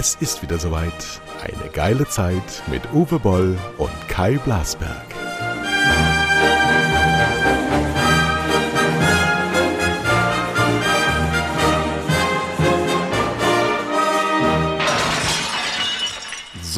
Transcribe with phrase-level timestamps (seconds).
[0.00, 1.20] Es ist wieder soweit.
[1.42, 5.07] Eine geile Zeit mit Uwe Boll und Kai Blasberg.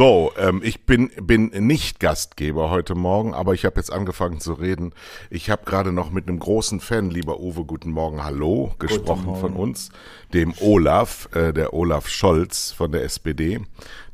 [0.00, 4.54] So, ähm, ich bin, bin nicht Gastgeber heute Morgen, aber ich habe jetzt angefangen zu
[4.54, 4.94] reden.
[5.28, 9.40] Ich habe gerade noch mit einem großen Fan, lieber Uwe, guten Morgen, hallo, gesprochen Morgen.
[9.40, 9.90] von uns,
[10.32, 13.60] dem Olaf, äh, der Olaf Scholz von der SPD.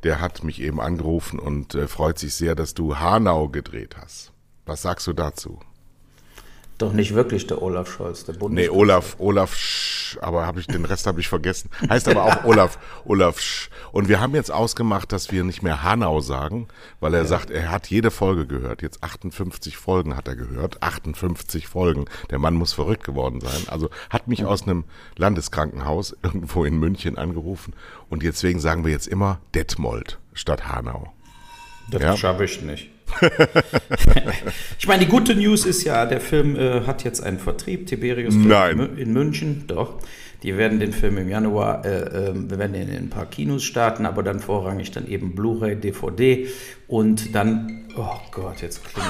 [0.02, 4.32] Der hat mich eben angerufen und äh, freut sich sehr, dass du Hanau gedreht hast.
[4.64, 5.60] Was sagst du dazu?
[6.78, 8.62] Doch nicht wirklich der Olaf Scholz, der Bundes.
[8.62, 11.70] Nee, Olaf, Olaf Sch, aber habe ich den Rest habe ich vergessen.
[11.88, 13.70] Heißt aber auch Olaf, Olaf Sch.
[13.92, 16.68] Und wir haben jetzt ausgemacht, dass wir nicht mehr Hanau sagen,
[17.00, 17.26] weil er ja.
[17.26, 18.82] sagt, er hat jede Folge gehört.
[18.82, 20.82] Jetzt 58 Folgen hat er gehört.
[20.82, 22.04] 58 Folgen.
[22.30, 23.68] Der Mann muss verrückt geworden sein.
[23.68, 24.46] Also hat mich ja.
[24.46, 24.84] aus einem
[25.16, 27.72] Landeskrankenhaus irgendwo in München angerufen.
[28.10, 31.10] Und deswegen sagen wir jetzt immer Detmold statt Hanau.
[31.90, 32.16] Das ja?
[32.18, 32.90] schaffe ich nicht.
[34.78, 38.34] ich meine, die gute News ist ja, der Film äh, hat jetzt einen Vertrieb, Tiberius
[38.34, 38.96] Nein.
[38.96, 39.98] in München, doch.
[40.42, 43.64] Die werden den Film im Januar, äh, äh, wir werden ihn in ein paar Kinos
[43.64, 46.46] starten, aber dann vorrangig dann eben Blu-ray, DVD
[46.86, 49.08] und dann, oh Gott, jetzt klingt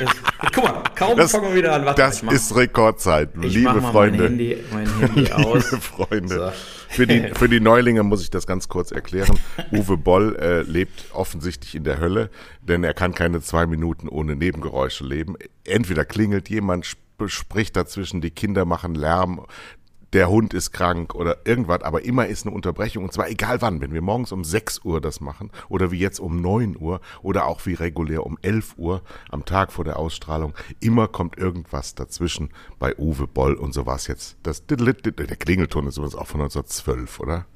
[0.00, 0.10] es.
[0.54, 1.84] Guck mal, kaum das, fangen wir wieder an.
[1.84, 4.24] Warte, das ist Rekordzeit, liebe Freunde.
[4.24, 5.70] Mein Handy, mein Handy aus.
[5.70, 6.34] liebe Freunde.
[6.34, 6.52] So.
[6.92, 9.38] Für die, für die Neulinge muss ich das ganz kurz erklären.
[9.72, 12.28] Uwe Boll äh, lebt offensichtlich in der Hölle,
[12.60, 15.36] denn er kann keine zwei Minuten ohne Nebengeräusche leben.
[15.64, 16.86] Entweder klingelt jemand,
[17.26, 19.46] spricht dazwischen, die Kinder machen Lärm,
[20.12, 23.80] der Hund ist krank oder irgendwas, aber immer ist eine Unterbrechung und zwar egal wann,
[23.80, 27.46] wenn wir morgens um 6 Uhr das machen oder wie jetzt um 9 Uhr oder
[27.46, 32.50] auch wie regulär um 11 Uhr am Tag vor der Ausstrahlung, immer kommt irgendwas dazwischen
[32.78, 34.36] bei Uwe Boll und so war es jetzt.
[34.42, 34.76] Das, der
[35.36, 37.46] Klingelton ist übrigens auch von 1912, oder?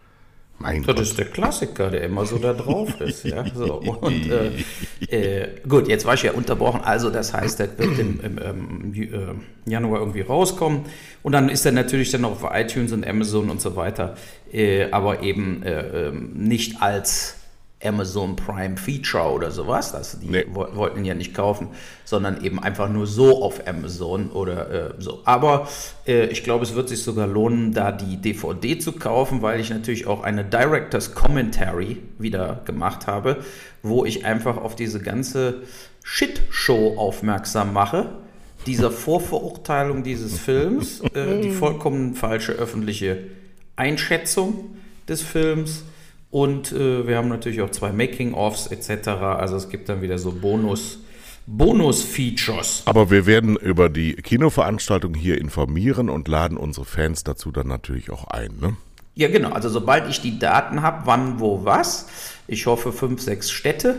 [0.59, 1.01] Mein das Gott.
[1.01, 3.25] ist der Klassiker, der immer so da drauf ist.
[3.25, 3.75] ja, so.
[3.75, 6.81] Und, äh, äh, gut, jetzt war ich ja unterbrochen.
[6.83, 10.83] Also, das heißt, der wird im, im, im äh, Januar irgendwie rauskommen.
[11.23, 14.17] Und dann ist er natürlich dann noch auf iTunes und Amazon und so weiter.
[14.53, 17.37] Äh, aber eben äh, ähm, nicht als
[17.87, 19.93] Amazon Prime Feature oder sowas.
[19.93, 20.45] Das, die nee.
[20.51, 21.69] wollten ihn ja nicht kaufen,
[22.05, 25.21] sondern eben einfach nur so auf Amazon oder äh, so.
[25.25, 25.69] Aber
[26.07, 29.71] äh, ich glaube, es wird sich sogar lohnen, da die DVD zu kaufen, weil ich
[29.71, 33.39] natürlich auch eine Director's Commentary wieder gemacht habe,
[33.83, 35.63] wo ich einfach auf diese ganze
[36.05, 38.11] Shit-Show aufmerksam mache.
[38.67, 43.19] Dieser Vorverurteilung dieses Films, äh, die vollkommen falsche öffentliche
[43.77, 44.77] Einschätzung
[45.09, 45.85] des Films
[46.37, 49.09] und äh, wir haben natürlich auch zwei Making-ofs etc.
[49.09, 50.99] Also es gibt dann wieder so Bonus.
[51.47, 52.83] Bonus-Features.
[52.85, 58.11] Aber wir werden über die Kinoveranstaltung hier informieren und laden unsere Fans dazu dann natürlich
[58.11, 58.77] auch ein, ne?
[59.15, 59.49] Ja, genau.
[59.53, 62.07] Also sobald ich die Daten habe, wann, wo, was.
[62.49, 63.97] Ich hoffe fünf, sechs Städte.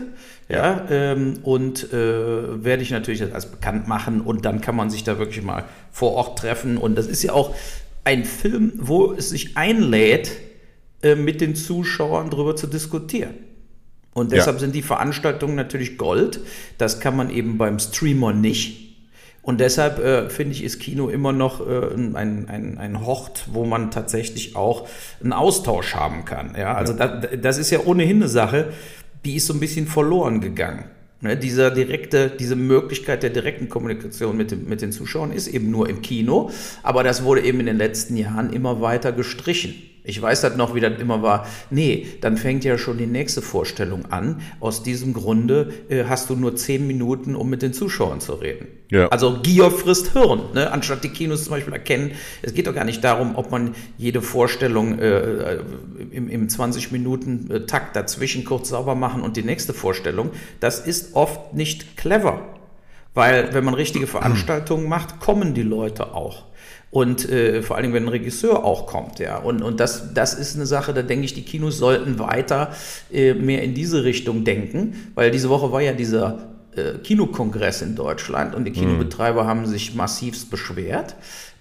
[0.48, 4.90] Ja, ähm, und äh, werde ich natürlich das als bekannt machen und dann kann man
[4.90, 6.78] sich da wirklich mal vor Ort treffen.
[6.78, 7.56] Und das ist ja auch
[8.04, 10.30] ein Film, wo es sich einlädt,
[11.02, 13.34] äh, mit den Zuschauern darüber zu diskutieren.
[14.14, 14.60] Und deshalb ja.
[14.60, 16.40] sind die Veranstaltungen natürlich Gold.
[16.76, 18.88] Das kann man eben beim Streamer nicht.
[19.42, 23.64] Und deshalb äh, finde ich, ist Kino immer noch äh, ein, ein, ein Hort, wo
[23.64, 24.86] man tatsächlich auch
[25.22, 26.54] einen Austausch haben kann.
[26.58, 27.06] Ja, also ja.
[27.16, 28.72] Das, das ist ja ohnehin eine Sache,
[29.24, 30.84] die ist so ein bisschen verloren gegangen.
[31.20, 35.70] Ne, dieser direkte, diese Möglichkeit der direkten Kommunikation mit, dem, mit den Zuschauern ist eben
[35.70, 36.50] nur im Kino,
[36.84, 39.74] aber das wurde eben in den letzten Jahren immer weiter gestrichen.
[40.08, 41.46] Ich weiß das noch, wie das immer war.
[41.68, 44.40] Nee, dann fängt ja schon die nächste Vorstellung an.
[44.58, 48.68] Aus diesem Grunde äh, hast du nur zehn Minuten, um mit den Zuschauern zu reden.
[48.90, 49.08] Ja.
[49.08, 50.72] Also Gier frisst Hirn, ne?
[50.72, 52.12] anstatt die Kinos zum Beispiel erkennen.
[52.40, 55.60] Es geht doch gar nicht darum, ob man jede Vorstellung äh, äh
[56.10, 60.30] im, im 20-Minuten-Takt äh, dazwischen kurz sauber machen und die nächste Vorstellung.
[60.58, 62.40] Das ist oft nicht clever.
[63.12, 66.44] Weil wenn man richtige Veranstaltungen macht, kommen die Leute auch.
[66.90, 69.36] Und äh, vor allem, wenn ein Regisseur auch kommt, ja.
[69.36, 72.72] Und, und das, das ist eine Sache, da denke ich, die Kinos sollten weiter
[73.12, 77.94] äh, mehr in diese Richtung denken, weil diese Woche war ja dieser äh, Kinokongress in
[77.94, 78.76] Deutschland und die mhm.
[78.76, 79.48] Kinobetreiber mhm.
[79.48, 81.16] haben sich massivst beschwert.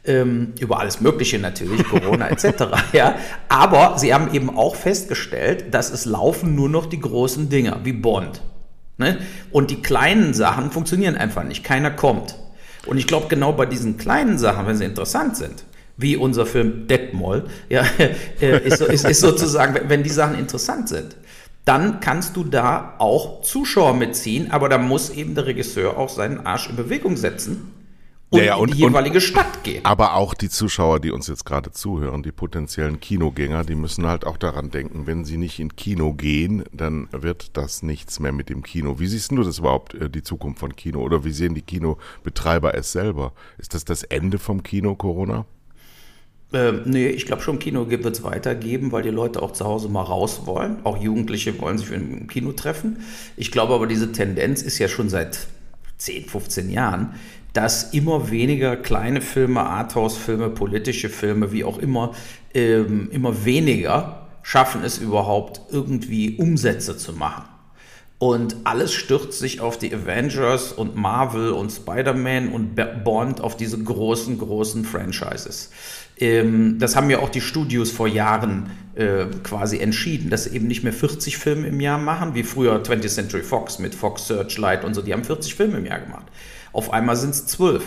[0.05, 2.63] Ähm, über alles Mögliche natürlich, Corona etc.
[2.93, 3.15] Ja,
[3.49, 7.91] aber sie haben eben auch festgestellt, dass es laufen nur noch die großen Dinger wie
[7.91, 8.41] Bond.
[8.97, 9.17] Ne?
[9.51, 11.65] Und die kleinen Sachen funktionieren einfach nicht.
[11.65, 12.37] Keiner kommt.
[12.87, 15.65] Und ich glaube, genau bei diesen kleinen Sachen, wenn sie interessant sind,
[15.97, 17.83] wie unser Film Detmold, ja,
[18.41, 21.15] äh, ist, ist, ist sozusagen, wenn die Sachen interessant sind,
[21.65, 26.45] dann kannst du da auch Zuschauer mitziehen, aber da muss eben der Regisseur auch seinen
[26.45, 27.73] Arsch in Bewegung setzen
[28.29, 29.85] und Ja, ja, in und- die jeweilige Stadt gehen.
[29.85, 34.25] Aber auch die Zuschauer, die uns jetzt gerade zuhören, die potenziellen Kinogänger, die müssen halt
[34.25, 38.49] auch daran denken, wenn sie nicht in Kino gehen, dann wird das nichts mehr mit
[38.49, 38.99] dem Kino.
[38.99, 41.01] Wie siehst du das überhaupt, äh, die Zukunft von Kino?
[41.01, 43.31] Oder wie sehen die Kinobetreiber es selber?
[43.57, 45.45] Ist das das Ende vom Kino, Corona?
[46.53, 49.89] Ähm, nee, ich glaube schon, Kino wird es weitergeben, weil die Leute auch zu Hause
[49.89, 50.77] mal raus wollen.
[50.85, 52.99] Auch Jugendliche wollen sich im Kino treffen.
[53.35, 55.47] Ich glaube aber, diese Tendenz ist ja schon seit
[55.97, 57.15] 10, 15 Jahren,
[57.57, 62.11] dass immer weniger kleine Filme, Arthouse-Filme, politische Filme, wie auch immer,
[62.53, 67.45] ähm, immer weniger schaffen es überhaupt irgendwie Umsätze zu machen.
[68.19, 73.83] Und alles stürzt sich auf die Avengers und Marvel und Spider-Man und Bond, auf diese
[73.83, 75.71] großen, großen Franchises.
[76.19, 80.67] Ähm, das haben ja auch die Studios vor Jahren äh, quasi entschieden, dass sie eben
[80.67, 84.85] nicht mehr 40 Filme im Jahr machen, wie früher 20th Century Fox mit Fox Searchlight
[84.85, 85.01] und so.
[85.01, 86.27] Die haben 40 Filme im Jahr gemacht.
[86.73, 87.83] Auf einmal sind es 12.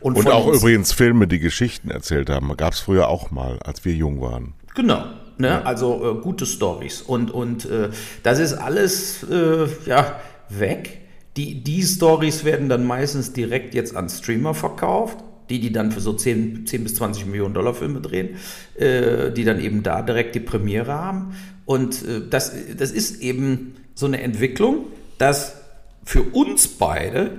[0.00, 3.84] Und von auch übrigens Filme, die Geschichten erzählt haben, gab es früher auch mal, als
[3.84, 4.54] wir jung waren.
[4.74, 5.04] Genau.
[5.38, 5.64] Ne?
[5.66, 7.02] Also äh, gute Stories.
[7.02, 7.90] Und, und äh,
[8.22, 11.00] das ist alles äh, ja, weg.
[11.36, 15.18] Die, die Stories werden dann meistens direkt jetzt an Streamer verkauft,
[15.50, 18.36] die die dann für so 10, 10 bis 20 Millionen Dollar Filme drehen,
[18.76, 21.34] äh, die dann eben da direkt die Premiere haben.
[21.66, 24.86] Und äh, das, das ist eben so eine Entwicklung,
[25.18, 25.56] dass
[26.04, 27.32] für uns beide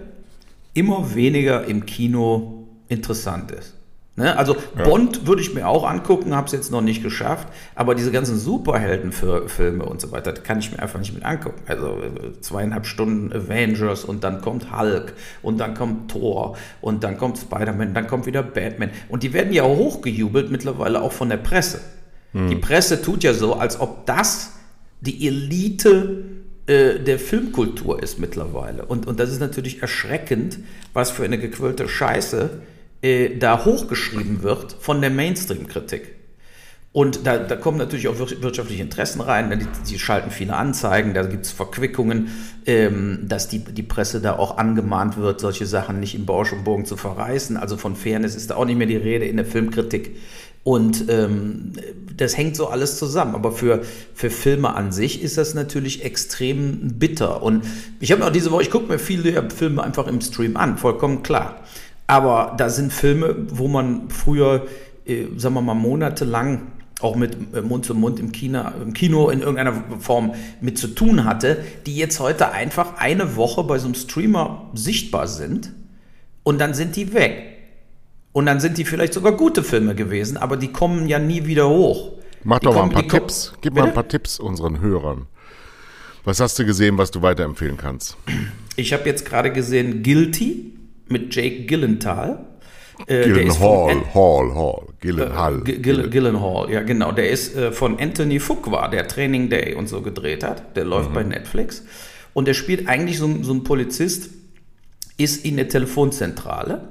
[0.78, 3.74] immer weniger im Kino interessant ist.
[4.16, 4.38] Ne?
[4.38, 8.12] Also Bond würde ich mir auch angucken, habe es jetzt noch nicht geschafft, aber diese
[8.12, 11.62] ganzen Superheldenfilme und so weiter, kann ich mir einfach nicht mit angucken.
[11.68, 17.18] Also äh, zweieinhalb Stunden Avengers und dann kommt Hulk und dann kommt Thor und dann
[17.18, 21.38] kommt Spider-Man, dann kommt wieder Batman und die werden ja hochgejubelt mittlerweile auch von der
[21.38, 21.82] Presse.
[22.34, 24.54] Die Presse tut ja so, als ob das
[25.02, 26.24] die Elite
[26.68, 28.86] äh, der Filmkultur ist mittlerweile.
[28.86, 30.60] Und, und das ist natürlich erschreckend,
[30.94, 32.62] was für eine gequirlte Scheiße
[33.02, 36.17] äh, da hochgeschrieben wird von der Mainstream-Kritik.
[36.98, 40.56] Und da, da kommen natürlich auch wir- wirtschaftliche Interessen rein, denn die, die schalten viele
[40.56, 42.30] Anzeigen, da gibt es Verquickungen,
[42.66, 46.64] ähm, dass die, die Presse da auch angemahnt wird, solche Sachen nicht im Bausch und
[46.64, 47.56] Bogen zu verreißen.
[47.56, 50.16] Also von Fairness ist da auch nicht mehr die Rede in der Filmkritik.
[50.64, 51.74] Und ähm,
[52.16, 53.36] das hängt so alles zusammen.
[53.36, 53.84] Aber für,
[54.16, 57.44] für Filme an sich ist das natürlich extrem bitter.
[57.44, 57.64] Und
[58.00, 61.22] ich habe auch diese Woche, ich gucke mir viele Filme einfach im Stream an, vollkommen
[61.22, 61.58] klar.
[62.08, 64.66] Aber da sind Filme, wo man früher,
[65.06, 69.30] äh, sagen wir mal, monatelang auch mit äh, Mund zu Mund im Kino, im Kino
[69.30, 73.86] in irgendeiner Form mit zu tun hatte, die jetzt heute einfach eine Woche bei so
[73.86, 75.74] einem Streamer sichtbar sind
[76.44, 77.54] und dann sind die weg.
[78.34, 81.70] Und dann sind die vielleicht sogar gute Filme gewesen, aber die kommen ja nie wieder
[81.70, 82.12] hoch.
[82.44, 83.54] Mach Die doch mal ein paar Tipps.
[83.62, 83.96] Gib mal ein Bitte?
[83.96, 85.26] paar Tipps unseren Hörern.
[86.24, 88.18] Was hast du gesehen, was du weiterempfehlen kannst?
[88.76, 90.74] Ich habe jetzt gerade gesehen Guilty
[91.08, 92.46] mit Jake Gyllenhaal.
[93.08, 95.62] Äh, ist Gyllenhaal, von An- Hall, Hall, Gyllenhaal.
[95.62, 97.12] G- Gill Gyllenhaal, ja genau.
[97.12, 100.76] Der ist äh, von Anthony Fuqua, der Training Day und so gedreht hat.
[100.76, 101.84] Der läuft bei Netflix.
[102.34, 104.30] Und der spielt eigentlich so, ein- so ein Polizist,
[105.18, 106.88] ist in der Telefonzentrale,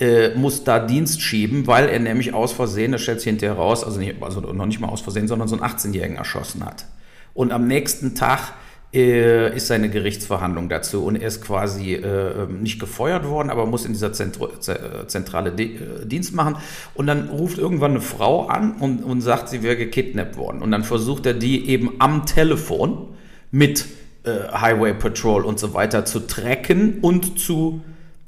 [0.00, 3.84] äh, muss da Dienst schieben, weil er nämlich aus Versehen, das stellt sich hinterher raus,
[3.84, 6.86] also, nicht, also noch nicht mal aus Versehen, sondern so einen 18-Jährigen erschossen hat.
[7.34, 8.52] Und am nächsten Tag äh,
[8.90, 13.92] ist seine Gerichtsverhandlung dazu und er ist quasi äh, nicht gefeuert worden, aber muss in
[13.92, 16.56] dieser Zentro äh, Zentrale Di äh, Dienst machen.
[16.94, 20.62] Und dann ruft irgendwann eine Frau an und, und sagt, sie wäre gekidnappt worden.
[20.62, 23.08] Und dann versucht er die eben am Telefon
[23.50, 23.84] mit
[24.24, 27.82] äh, Highway Patrol und so weiter zu tracken und zu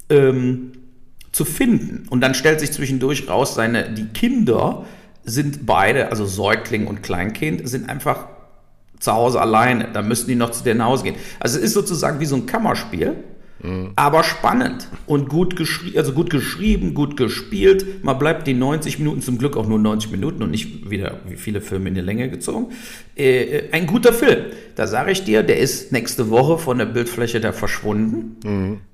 [0.09, 0.73] ähm,
[1.31, 2.07] zu finden.
[2.09, 4.85] Und dann stellt sich zwischendurch raus, seine, die Kinder
[5.23, 8.27] sind beide, also Säugling und Kleinkind, sind einfach
[9.01, 9.89] zu Hause alleine.
[9.91, 11.15] Da müssten die noch zu denen nach Hause gehen.
[11.39, 13.15] Also es ist sozusagen wie so ein Kammerspiel,
[13.95, 18.03] aber spannend und gut, geschri also gut geschrieben, gut gespielt.
[18.03, 21.35] Man bleibt die 90 Minuten, zum Glück auch nur 90 Minuten und nicht wieder wie
[21.35, 22.71] viele Filme in die Länge gezogen.
[23.15, 24.45] Äh, äh, ein guter Film.
[24.75, 28.37] Da sage ich dir, der ist nächste Woche von der Bildfläche da verschwunden.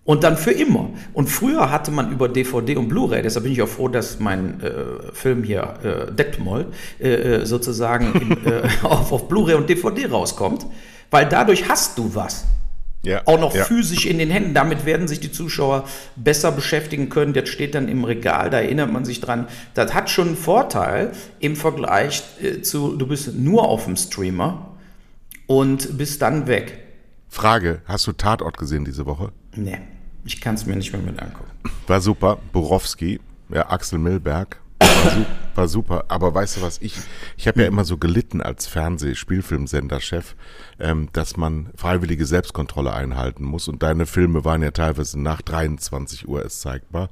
[0.04, 0.90] Und dann für immer.
[1.14, 4.62] Und früher hatte man über DVD und Blu-ray, deshalb bin ich auch froh, dass mein
[4.62, 6.68] äh, Film hier, äh, Detmold,
[7.00, 10.66] äh, äh, sozusagen äh, auf, auf Blu-ray und DVD rauskommt,
[11.12, 12.46] weil dadurch hast du was.
[13.08, 13.64] Ja, Auch noch ja.
[13.64, 14.54] physisch in den Händen.
[14.54, 15.86] Damit werden sich die Zuschauer
[16.16, 17.34] besser beschäftigen können.
[17.34, 19.48] Das steht dann im Regal, da erinnert man sich dran.
[19.74, 24.76] Das hat schon einen Vorteil im Vergleich äh, zu, du bist nur auf dem Streamer
[25.46, 26.80] und bist dann weg.
[27.30, 29.32] Frage, hast du Tatort gesehen diese Woche?
[29.56, 29.78] Nee,
[30.26, 31.52] ich kann es mir nicht mehr mit angucken.
[31.88, 32.38] War super.
[32.52, 36.06] Borowski, ja, Axel Milberg, War, su war super.
[36.08, 36.96] Aber weißt du was, ich,
[37.36, 40.36] ich habe ja immer so gelitten als Fernseh-Spielfilmsenderchef,
[40.80, 43.68] ähm, dass man freiwillige Selbstkontrolle einhalten muss.
[43.68, 47.10] Und deine Filme waren ja teilweise nach 23 Uhr es zeigbar.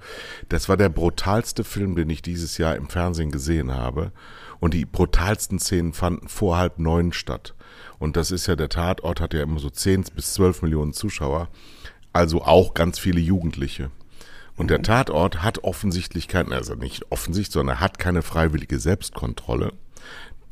[0.50, 4.12] Das war der brutalste Film, den ich dieses Jahr im Fernsehen gesehen habe.
[4.60, 7.56] Und die brutalsten Szenen fanden vor halb neun statt.
[8.00, 11.50] Und das ist ja, der Tatort hat ja immer so 10 bis 12 Millionen Zuschauer.
[12.14, 13.92] Also auch ganz viele Jugendliche.
[14.58, 19.74] Und der Tatort hat offensichtlich kein, also nicht offensichtlich, sondern hat keine freiwillige Selbstkontrolle.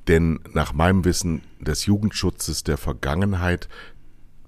[0.07, 3.69] Denn nach meinem Wissen des Jugendschutzes der Vergangenheit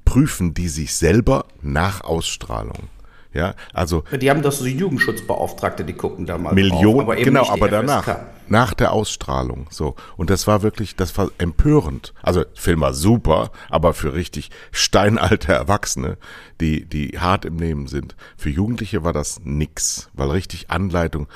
[0.03, 2.89] prüfen die sich selber nach Ausstrahlung.
[3.35, 7.67] Ja, also die haben doch so Jugendschutzbeauftragte, die gucken da mal Millionen, aber genau, aber
[7.67, 8.19] danach, FSK.
[8.47, 12.13] nach der Ausstrahlung, so und das war wirklich, das war empörend.
[12.23, 16.17] Also Film war super, aber für richtig steinalte Erwachsene,
[16.61, 18.15] die die hart im Nehmen sind.
[18.37, 21.27] Für Jugendliche war das nix, weil richtig Anleitung.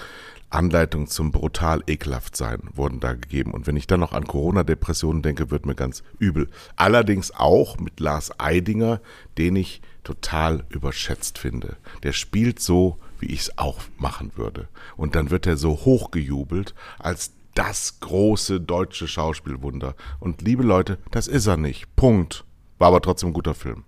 [0.50, 3.52] Anleitung zum brutal ekelhaft sein wurden da gegeben.
[3.52, 6.48] Und wenn ich dann noch an Corona-Depressionen denke, wird mir ganz übel.
[6.76, 9.00] Allerdings auch mit Lars Eidinger,
[9.38, 11.78] den ich total überschätzt finde.
[12.04, 14.68] Der spielt so, wie ich es auch machen würde.
[14.98, 19.96] Und dann wird er so hochgejubelt als das große deutsche Schauspielwunder.
[20.20, 21.96] Und liebe Leute, das ist er nicht.
[21.96, 22.46] Punkt.
[22.78, 23.84] War aber trotzdem ein guter Film.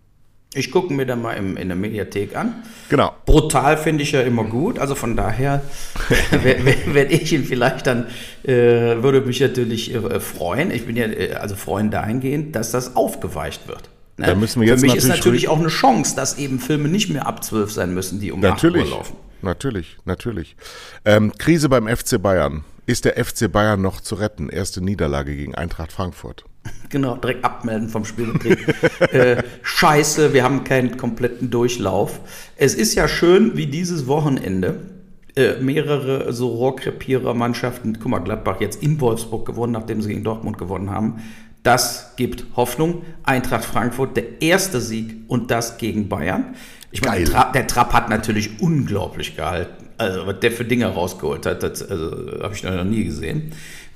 [0.54, 2.64] Ich gucke mir dann mal im, in der Mediathek an.
[2.90, 3.14] Genau.
[3.26, 4.80] Brutal finde ich ja immer gut.
[4.80, 5.62] Also von daher
[6.42, 8.08] werde ich ihn vielleicht dann,
[8.44, 8.52] äh,
[9.02, 10.72] würde mich natürlich äh, freuen.
[10.72, 13.90] Ich bin ja äh, also freuen dahingehend, dass das aufgeweicht wird.
[14.18, 14.28] Ne?
[14.28, 16.90] Da müssen wir jetzt Für mich natürlich ist natürlich auch eine Chance, dass eben Filme
[16.90, 19.18] nicht mehr ab 12 sein müssen, die um natürlich, 8 Uhr laufen.
[19.42, 20.56] Natürlich, natürlich.
[21.06, 22.64] Ähm, Krise beim FC Bayern.
[22.86, 24.50] Ist der FC Bayern noch zu retten?
[24.50, 26.46] Erste Niederlage gegen Eintracht Frankfurt.
[26.90, 28.68] Genau, direkt abmelden vom Spielbetrieb.
[29.14, 32.20] äh, scheiße, wir haben keinen kompletten Durchlauf.
[32.58, 34.76] Es ist ja schön, wie dieses Wochenende
[35.38, 40.58] äh, mehrere so Rohrkrepierer-Mannschaften, guck mal, Gladbach jetzt in Wolfsburg gewonnen, nachdem sie gegen Dortmund
[40.58, 41.22] gewonnen haben,
[41.64, 43.04] das gibt Hoffnung.
[43.24, 46.56] Eintracht Frankfurt, der erste Sieg und das gegen Bayern.
[46.92, 49.90] Ich meine, der Trapp, der Trapp, hat natürlich unglaublich gehalten.
[49.98, 53.54] Also, was der für Dinge rausgeholt hat, das also, habe ich noch nie gesehen.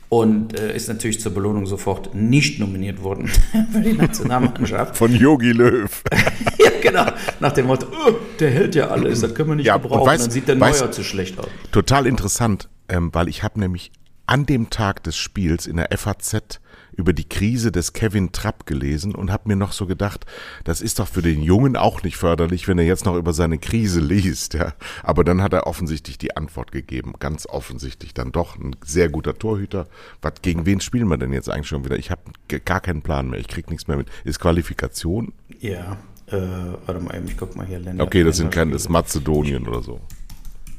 [0.08, 3.28] Und äh, ist natürlich zur Belohnung sofort nicht nominiert worden
[3.72, 4.96] für die Nationalmannschaft.
[4.96, 6.04] Von Yogi Löw.
[6.60, 7.08] ja, genau.
[7.40, 10.06] Nach dem Motto, oh, der hält ja alles, das können wir nicht ja, gebrauchen.
[10.06, 11.48] Weiß, dann sieht der Neuer zu schlecht aus.
[11.72, 13.92] Total interessant, ähm, weil ich habe nämlich
[14.28, 16.60] an dem Tag des Spiels in der FAZ
[16.98, 20.26] über die Krise des Kevin Trapp gelesen und habe mir noch so gedacht,
[20.64, 23.58] das ist doch für den Jungen auch nicht förderlich, wenn er jetzt noch über seine
[23.58, 24.54] Krise liest.
[24.54, 24.74] Ja.
[25.04, 29.38] Aber dann hat er offensichtlich die Antwort gegeben, ganz offensichtlich dann doch ein sehr guter
[29.38, 29.88] Torhüter.
[30.22, 31.98] Was, gegen wen spielen wir denn jetzt eigentlich schon wieder?
[31.98, 32.22] Ich habe
[32.66, 34.08] gar keinen Plan mehr, ich krieg nichts mehr mit.
[34.24, 35.34] Ist Qualifikation?
[35.60, 35.98] Ja,
[36.28, 36.38] äh,
[36.86, 38.04] warte mal eben, ich guck mal hier Länder.
[38.04, 40.00] Okay, das sind keine, das ist Mazedonien oder so.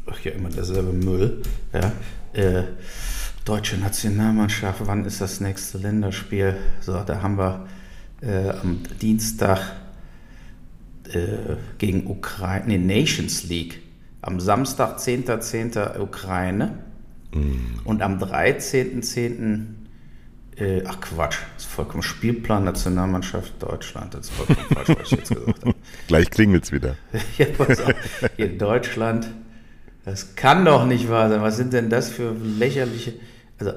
[0.06, 1.42] Ach ja, immer derselbe Müll.
[1.72, 1.92] Ja,
[2.32, 2.64] äh,
[3.46, 6.56] Deutsche Nationalmannschaft, wann ist das nächste Länderspiel?
[6.80, 7.68] So, da haben wir
[8.20, 9.76] äh, am Dienstag
[11.12, 13.82] äh, gegen Ukraine, nee, Nations League.
[14.20, 15.74] Am Samstag, 10.10.
[15.74, 16.00] .10.
[16.00, 16.80] Ukraine.
[17.32, 17.78] Mm.
[17.84, 19.66] Und am 13.10.
[20.56, 24.14] Äh, ach Quatsch, das ist vollkommen Spielplan Nationalmannschaft Deutschland.
[24.14, 25.74] Das ist vollkommen falsch, was ich jetzt gesagt habe.
[26.08, 26.96] Gleich klingelt's wieder.
[27.38, 27.94] ja, pass auf.
[28.34, 29.28] Hier Deutschland.
[30.04, 31.42] Das kann doch nicht wahr sein.
[31.42, 33.14] Was sind denn das für lächerliche.
[33.58, 33.72] Also,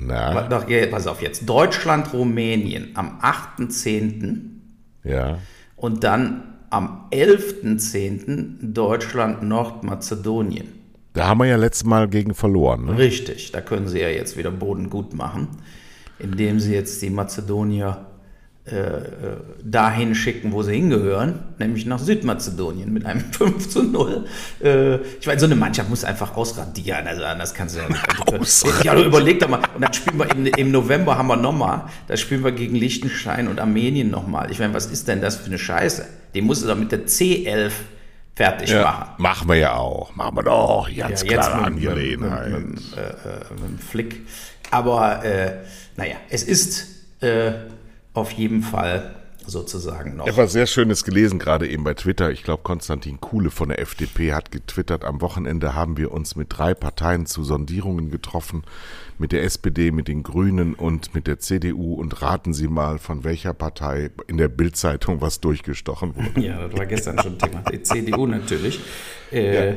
[0.00, 0.48] Na.
[0.48, 1.48] Doch, pass auf jetzt.
[1.48, 4.40] Deutschland, Rumänien am 8.10.
[5.04, 5.38] Ja.
[5.76, 8.72] Und dann am 11.10.
[8.72, 10.68] Deutschland, Nordmazedonien.
[11.12, 12.84] Da haben wir ja letztes Mal gegen verloren.
[12.84, 12.98] Ne?
[12.98, 15.48] Richtig, da können sie ja jetzt wieder Boden gut machen,
[16.18, 18.04] indem sie jetzt die Mazedonier
[19.62, 24.26] dahin schicken, wo sie hingehören, nämlich nach Südmazedonien mit einem 5 zu 0.
[24.62, 28.84] Äh, ich meine, so eine Mannschaft muss einfach ausradieren, also anders kannst du ja nicht.
[28.84, 29.60] ja, überleg doch mal.
[29.74, 33.46] Und dann spielen wir im, im November haben wir nochmal, da spielen wir gegen Liechtenstein
[33.46, 34.50] und Armenien nochmal.
[34.50, 36.04] Ich meine, was ist denn das für eine Scheiße?
[36.34, 37.70] Den musst du doch mit der C11
[38.34, 39.08] fertig ja, machen.
[39.18, 40.14] Machen wir ja auch.
[40.16, 40.88] Machen wir doch.
[40.94, 42.50] Ganz ja, klare Angelegenheit.
[42.50, 44.26] Mit, mit, mit, äh, mit, dem Flick.
[44.70, 45.52] Aber äh,
[45.96, 46.86] naja, es ist
[47.22, 47.52] äh,
[48.16, 49.14] auf jeden Fall
[49.46, 50.26] sozusagen noch.
[50.26, 52.30] Etwas sehr Schönes gelesen, gerade eben bei Twitter.
[52.30, 56.48] Ich glaube, Konstantin Kuhle von der FDP hat getwittert, am Wochenende haben wir uns mit
[56.50, 58.64] drei Parteien zu Sondierungen getroffen,
[59.18, 63.24] mit der SPD, mit den Grünen und mit der CDU und raten Sie mal, von
[63.24, 66.40] welcher Partei in der Bildzeitung was durchgestochen wurde.
[66.40, 67.62] Ja, das war gestern schon Thema.
[67.70, 68.80] Die CDU natürlich.
[69.32, 69.76] Äh, ja.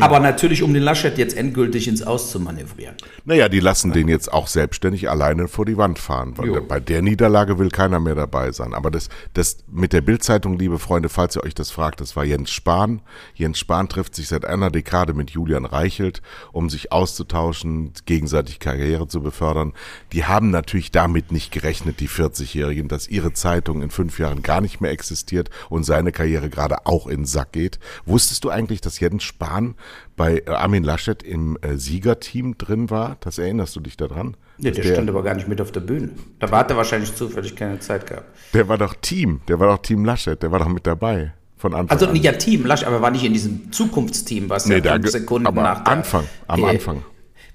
[0.00, 2.94] Aber natürlich, um den Laschet jetzt endgültig ins Aus zu manövrieren.
[3.24, 6.34] Naja, die lassen den jetzt auch selbstständig alleine vor die Wand fahren.
[6.36, 8.74] Weil bei der Niederlage will keiner mehr dabei sein.
[8.74, 12.24] Aber das, das mit der Bildzeitung, liebe Freunde, falls ihr euch das fragt, das war
[12.24, 13.00] Jens Spahn.
[13.34, 16.22] Jens Spahn trifft sich seit einer Dekade mit Julian Reichelt,
[16.52, 19.72] um sich auszutauschen, gegenseitig Karriere zu befördern.
[20.12, 24.60] Die haben natürlich damit nicht gerechnet, die 40-Jährigen, dass ihre Zeitung in fünf Jahren gar
[24.60, 27.78] nicht mehr existiert und seine Karriere gerade auch in den Sack geht.
[28.06, 29.74] Wusstest du eigentlich, dass Jens Spahn
[30.16, 33.16] bei äh, Armin Laschet im äh, Siegerteam drin war.
[33.20, 34.36] Das erinnerst du dich daran?
[34.58, 36.10] Nee, der, der, stand aber gar nicht mit auf der Bühne.
[36.38, 38.26] Da hat er wahrscheinlich zufällig keine Zeit gehabt.
[38.52, 41.32] Der war doch Team, der war doch Team Laschet, der war doch mit dabei.
[41.56, 44.78] Von Anfang also nicht ja Team Laschet, aber war nicht in diesem Zukunftsteam, was nee,
[44.78, 47.02] ja fünf Sekunden nach der, Anfang, am äh, Anfang.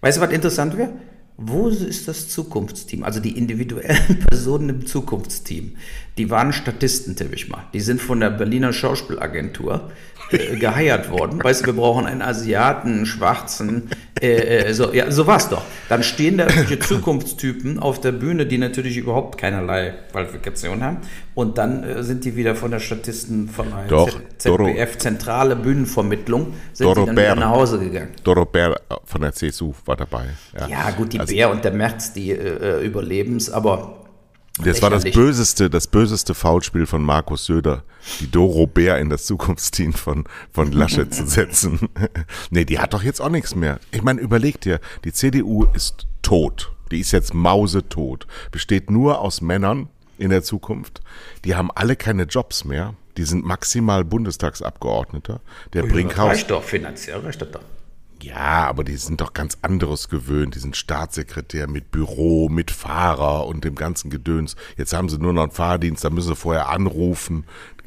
[0.02, 0.90] Weißt du, was interessant wäre?
[1.42, 3.04] Wo ist das Zukunftsteam?
[3.04, 5.78] Also die individuellen Personen im Zukunftsteam.
[6.18, 7.64] Die waren Statisten, tippe ich mal.
[7.74, 9.90] Die sind von der Berliner Schauspielagentur
[10.32, 11.44] äh, geheiert worden.
[11.44, 13.90] Weißt du, wir brauchen einen Asiaten, einen Schwarzen.
[14.22, 15.64] Äh, äh, so, ja, so war's doch.
[15.88, 20.98] Dann stehen da solche Zukunftstypen auf der Bühne, die natürlich überhaupt keinerlei Qualifikation haben.
[21.36, 26.54] Und dann äh, sind die wieder von der Statisten von der doch, ZBF, Zentrale Bühnenvermittlung,
[26.74, 28.10] sind Doro die dann Bär, wieder nach Hause gegangen.
[28.24, 30.26] Doro Bär von der CSU war dabei.
[30.60, 34.09] Ja, ja gut, die also, Bär und der Merz, die äh, überleben es, aber
[34.64, 37.84] das war das böseste, das böseste Foulspiel von Markus Söder,
[38.20, 41.90] die Doro Bär in das Zukunftsteam von, von Laschet zu setzen.
[42.50, 43.80] nee, die hat doch jetzt auch nichts mehr.
[43.92, 46.72] Ich meine, überleg dir, die CDU ist tot.
[46.92, 48.28] Die ist jetzt mausetot.
[48.52, 51.02] Besteht nur aus Männern in der Zukunft.
[51.46, 52.96] Die haben alle keine Jobs mehr.
[53.18, 55.42] Die sind maximal Bundestagsabgeordneter.
[55.74, 56.30] Der oh, Brinkhaus.
[56.30, 57.62] Reicht doch finanziell, reicht das doch.
[58.22, 60.56] Ja, aber die sind doch ganz anderes gewöhnt.
[60.56, 64.56] Die sind Staatssekretär mit Büro, mit Fahrer und dem ganzen Gedöns.
[64.78, 67.46] Jetzt haben sie nur noch einen Fahrdienst, da müssen sie vorher anrufen.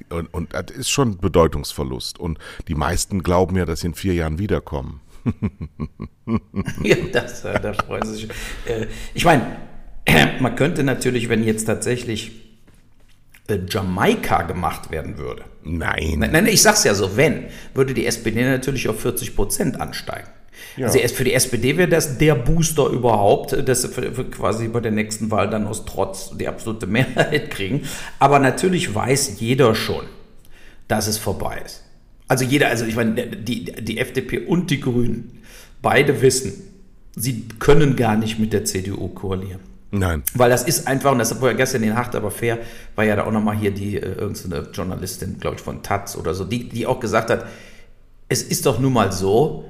[0.09, 2.19] Und, und das ist schon Bedeutungsverlust.
[2.19, 5.01] Und die meisten glauben ja, dass sie in vier Jahren wiederkommen.
[6.83, 8.31] ja, das, äh, da freuen sie sich.
[8.67, 9.59] Äh, ich meine,
[10.41, 12.52] man könnte natürlich, wenn jetzt tatsächlich
[13.49, 15.45] äh, Jamaika gemacht werden würde.
[15.65, 16.17] Nein.
[16.19, 20.29] Nein, nein, ich sag's ja so, wenn, würde die SPD natürlich auf 40 Prozent ansteigen.
[20.77, 20.87] Ja.
[20.87, 23.89] Also für die SPD wäre das der Booster überhaupt, dass sie
[24.31, 27.83] quasi bei der nächsten Wahl dann aus Trotz die absolute Mehrheit kriegen.
[28.19, 30.05] Aber natürlich weiß jeder schon,
[30.89, 31.83] dass es vorbei ist.
[32.29, 35.43] Also jeder, also ich meine, die, die FDP und die Grünen,
[35.83, 36.53] beide wissen,
[37.15, 39.61] sie können gar nicht mit der CDU koalieren.
[39.95, 40.23] Nein.
[40.33, 42.59] Weil das ist einfach, und das war ja gestern in Hart, aber fair,
[42.97, 46.33] war ja da auch nochmal hier die äh, irgendeine Journalistin, glaube ich, von Taz oder
[46.33, 47.47] so, die, die auch gesagt hat,
[48.31, 49.69] es ist doch nun mal so,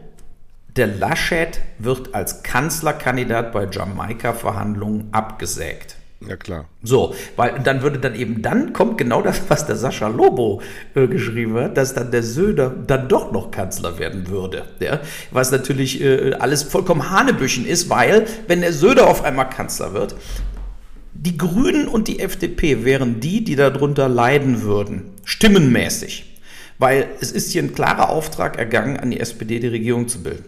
[0.77, 5.97] der Laschet wird als Kanzlerkandidat bei Jamaika-Verhandlungen abgesägt.
[6.29, 6.69] Ja, klar.
[6.83, 10.63] So, weil dann würde dann eben, dann kommt genau das, was der Sascha Lobo
[10.95, 14.65] äh, geschrieben hat, dass dann der Söder dann doch noch Kanzler werden würde.
[14.81, 15.01] Ja?
[15.31, 20.15] Was natürlich äh, alles vollkommen Hanebüchen ist, weil, wenn der Söder auf einmal Kanzler wird,
[21.15, 26.41] die Grünen und die FDP wären die, die darunter leiden würden, stimmenmäßig.
[26.79, 30.45] Weil es ist hier ein klarer Auftrag ergangen, an die SPD die Regierung zu bilden.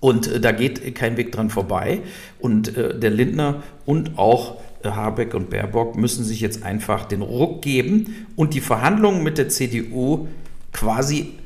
[0.00, 2.00] Und äh, da geht kein Weg dran vorbei.
[2.38, 7.62] Und äh, der Lindner und auch Habeck und Baerbock müssen sich jetzt einfach den Ruck
[7.62, 10.28] geben und die Verhandlungen mit der CDU
[10.72, 11.38] quasi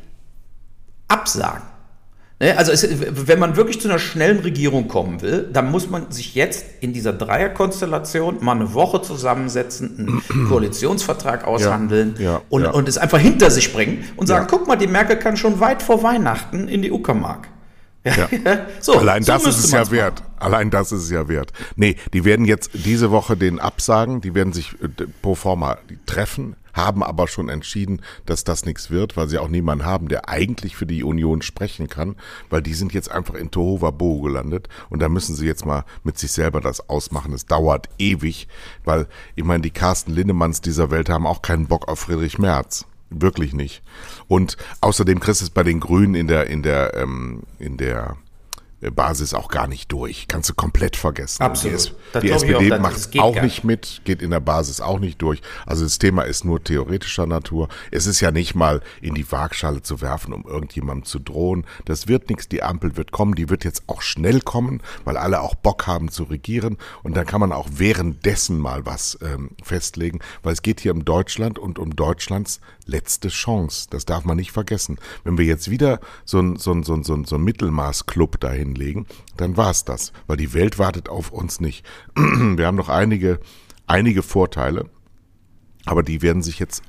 [1.09, 1.63] absagen.
[2.41, 2.87] Ne, also es,
[3.27, 6.93] wenn man wirklich zu einer schnellen Regierung kommen will, dann muss man sich jetzt in
[6.93, 12.71] dieser Dreierkonstellation mal eine Woche zusammensetzen, einen Koalitionsvertrag aushandeln ja, ja, und, ja.
[12.71, 15.83] und es einfach hinter sich bringen und sagen, guck mal, die Merkel kann schon weit
[15.83, 17.49] vor Weihnachten in die Uckermark.
[18.17, 18.67] Ja.
[18.81, 20.23] so, Allein so das ist es ja wert.
[20.39, 21.53] Allein das ist es ja wert.
[21.77, 24.89] Nee, die werden jetzt diese Woche den absagen, die werden sich äh,
[25.23, 29.85] pro forma treffen, haben aber schon entschieden, dass das nichts wird, weil sie auch niemanden
[29.85, 32.17] haben, der eigentlich für die Union sprechen kann,
[32.51, 36.19] weil die sind jetzt einfach in Tohuwabohu gelandet und da müssen sie jetzt mal mit
[36.19, 37.33] sich selber das ausmachen.
[37.33, 38.49] Es dauert ewig,
[38.85, 42.87] weil ich meine, die Carsten Lindemanns dieser Welt haben auch keinen Bock auf Friedrich Merz.
[43.11, 43.83] Wirklich nicht.
[44.27, 48.17] Und außerdem kriegst du es bei den Grünen in der, in der, ähm, in der
[48.81, 50.29] Basis auch gar nicht durch.
[50.29, 51.43] Kannst du komplett vergessen.
[51.43, 51.95] Absolut.
[52.15, 55.43] Die, die SPD auch, macht auch nicht mit, geht in der Basis auch nicht durch.
[55.67, 57.69] Also das Thema ist nur theoretischer Natur.
[57.91, 61.67] Es ist ja nicht mal in die Waagschale zu werfen, um irgendjemandem zu drohen.
[61.87, 62.49] Das wird nichts.
[62.49, 63.35] Die Ampel wird kommen.
[63.35, 66.79] Die wird jetzt auch schnell kommen, weil alle auch Bock haben zu regieren.
[67.03, 71.05] Und dann kann man auch währenddessen mal was ähm, festlegen, weil es geht hier um
[71.05, 73.87] Deutschland und um Deutschlands letzte Chance.
[73.91, 74.99] Das darf man nicht vergessen.
[75.23, 78.41] Wenn wir jetzt wieder so ein, so ein, so ein, so ein, so ein Mittelmaßclub
[78.41, 81.85] dahin hinlegen, dann war es das, weil die Welt wartet auf uns nicht.
[82.17, 83.39] Wir haben noch einige,
[83.87, 84.91] einige Vorteile.
[85.85, 86.83] Aber die werden sich jetzt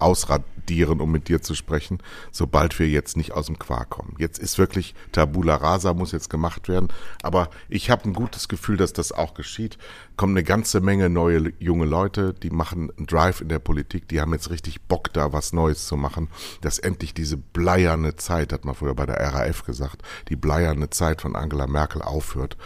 [0.70, 2.00] ausradieren, um mit dir zu sprechen,
[2.32, 4.16] sobald wir jetzt nicht aus dem Quark kommen.
[4.18, 6.90] Jetzt ist wirklich Tabula Rasa muss jetzt gemacht werden.
[7.24, 9.78] Aber ich habe ein gutes Gefühl, dass das auch geschieht.
[10.16, 14.08] Kommen eine ganze Menge neue junge Leute, die machen einen Drive in der Politik.
[14.10, 16.30] Die haben jetzt richtig Bock, da was Neues zu machen.
[16.62, 21.22] Dass endlich diese bleierne Zeit, hat man früher bei der RAF gesagt, die bleierne Zeit
[21.22, 22.58] von Angela Merkel aufhört.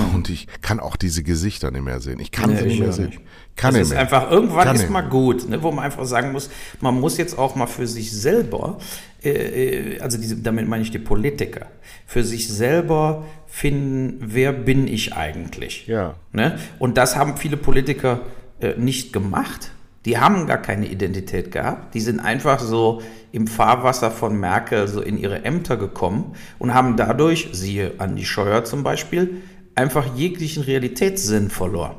[0.14, 2.20] Und ich kann auch diese Gesichter nicht mehr sehen.
[2.20, 3.06] Ich kann Nee, sie nicht ich mehr sehen.
[3.06, 3.20] nicht.
[3.56, 4.00] Kann das nicht ist mehr.
[4.00, 7.38] einfach, irgendwann Kann ist mal gut, ne, wo man einfach sagen muss, man muss jetzt
[7.38, 8.78] auch mal für sich selber,
[9.22, 11.66] äh, äh, also diese, damit meine ich die Politiker,
[12.06, 15.86] für sich selber finden, wer bin ich eigentlich?
[15.86, 16.14] Ja.
[16.32, 16.58] Ne?
[16.78, 18.20] Und das haben viele Politiker
[18.60, 19.70] äh, nicht gemacht.
[20.04, 21.94] Die haben gar keine Identität gehabt.
[21.94, 23.00] Die sind einfach so
[23.32, 28.64] im Fahrwasser von Merkel so in ihre Ämter gekommen und haben dadurch, siehe Andi Scheuer
[28.64, 29.42] zum Beispiel,
[29.74, 31.96] einfach jeglichen Realitätssinn verloren.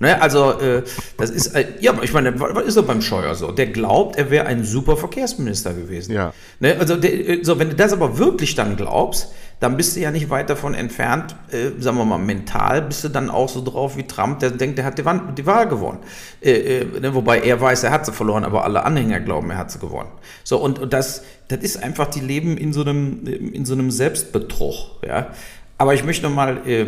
[0.00, 0.82] Ne, also äh,
[1.18, 3.52] das ist, äh, ja, ich meine, was ist doch beim Scheuer so?
[3.52, 6.12] Der glaubt, er wäre ein super Verkehrsminister gewesen.
[6.12, 6.34] Ja.
[6.58, 10.00] Ne, also der, äh, so, wenn du das aber wirklich dann glaubst, dann bist du
[10.00, 13.62] ja nicht weit davon entfernt, äh, sagen wir mal, mental bist du dann auch so
[13.62, 16.00] drauf wie Trump, der denkt, der hat die, Wahl- die Wahl gewonnen.
[16.42, 19.58] Äh, äh, ne, wobei er weiß, er hat sie verloren, aber alle Anhänger glauben, er
[19.58, 20.10] hat sie gewonnen.
[20.42, 23.92] So, und, und das, das ist einfach, die leben in so einem, in so einem
[23.92, 24.74] Selbstbetrug.
[25.06, 25.28] Ja?
[25.78, 26.66] Aber ich möchte noch mal.
[26.66, 26.86] Äh,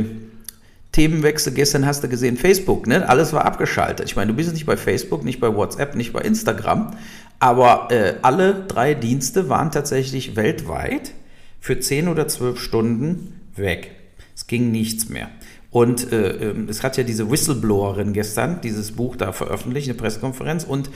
[0.92, 3.06] Themenwechsel, gestern hast du gesehen, Facebook, ne?
[3.06, 4.06] Alles war abgeschaltet.
[4.06, 6.96] Ich meine, du bist nicht bei Facebook, nicht bei WhatsApp, nicht bei Instagram,
[7.38, 11.12] aber äh, alle drei Dienste waren tatsächlich weltweit
[11.60, 13.90] für 10 oder 12 Stunden weg.
[14.34, 15.28] Es ging nichts mehr.
[15.70, 20.64] Und äh, ähm, es hat ja diese Whistleblowerin gestern dieses Buch da veröffentlicht, eine Pressekonferenz.
[20.64, 20.88] Und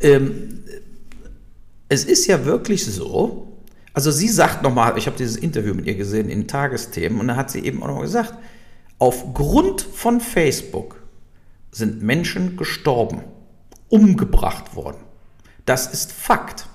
[0.00, 0.64] ähm,
[1.88, 3.55] es ist ja wirklich so,
[3.96, 7.36] also sie sagt nochmal, ich habe dieses Interview mit ihr gesehen in Tagesthemen und da
[7.36, 8.34] hat sie eben auch noch gesagt,
[8.98, 11.02] aufgrund von Facebook
[11.70, 13.22] sind Menschen gestorben,
[13.88, 14.98] umgebracht worden.
[15.64, 16.66] Das ist Fakt.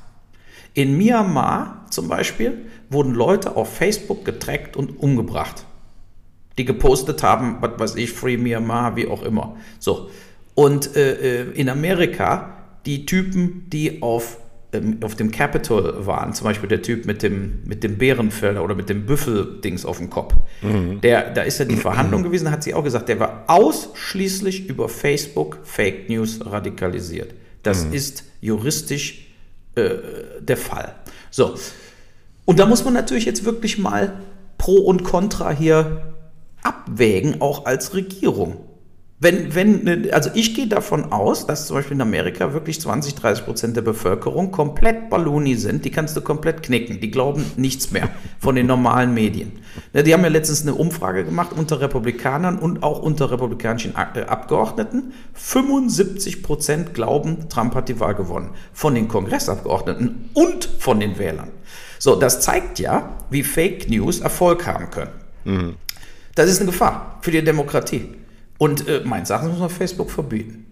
[0.74, 5.68] In Myanmar zum Beispiel wurden Leute auf Facebook getrackt und umgebracht.
[6.58, 9.58] Die gepostet haben, was weiß ich, Free Myanmar, wie auch immer.
[9.78, 10.10] So.
[10.56, 12.58] Und äh, äh, in Amerika
[12.88, 14.40] die Typen, die auf,
[15.02, 18.88] auf dem Capitol waren, zum Beispiel der Typ mit dem, mit dem Bärenfell oder mit
[18.90, 20.34] dem Büffeldings auf dem Kopf,
[21.04, 24.88] der, da ist ja die Verhandlung gewesen, hat sie auch gesagt, der war ausschließlich über
[24.88, 27.34] Facebook Fake News radikalisiert.
[27.64, 29.28] Das ist juristisch
[29.76, 29.90] äh,
[30.40, 30.96] der Fall.
[31.30, 31.56] So.
[32.46, 34.20] Und da muss man natürlich jetzt wirklich mal
[34.58, 36.14] Pro und Contra hier
[36.64, 38.58] abwägen, auch als Regierung.
[39.24, 43.46] Wenn, wenn, also ich gehe davon aus, dass zum Beispiel in Amerika wirklich 20, 30
[43.46, 45.86] Prozent der Bevölkerung komplett Balloni sind.
[45.86, 47.00] Die kannst du komplett knicken.
[47.00, 49.60] Die glauben nichts mehr von den normalen Medien.
[49.94, 54.22] Ne, Die haben ja letztens eine Umfrage gemacht unter Republikanern und auch unter republikanischen äh,
[54.22, 55.14] Abgeordneten.
[55.36, 58.50] 75 Prozent glauben, Trump hat die Wahl gewonnen.
[58.74, 61.50] Von den Kongressabgeordneten und von den Wählern.
[62.00, 65.76] So, das zeigt ja, wie Fake News Erfolg haben können.
[66.34, 68.16] Das ist eine Gefahr für die Demokratie.
[68.62, 70.68] Und äh, meines Erachtens muss man Facebook verbieten.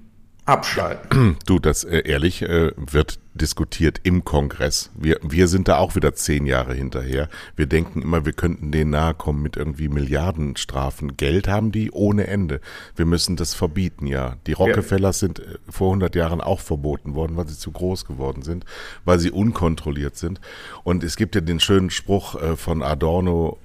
[0.45, 1.37] Abschalten.
[1.47, 4.91] Du, das äh, ehrlich äh, wird diskutiert im Kongress.
[4.93, 7.29] Wir, wir sind da auch wieder zehn Jahre hinterher.
[7.55, 11.17] Wir denken immer, wir könnten denen nahe kommen mit irgendwie Milliardenstrafen.
[11.17, 12.61] Geld haben die ohne Ende.
[12.95, 14.35] Wir müssen das verbieten, ja.
[14.45, 18.43] Die Rockefellers sind äh, vor 100 Jahren auch verboten worden, weil sie zu groß geworden
[18.43, 18.65] sind,
[19.03, 20.39] weil sie unkontrolliert sind.
[20.83, 23.57] Und es gibt ja den schönen Spruch äh, von Adorno,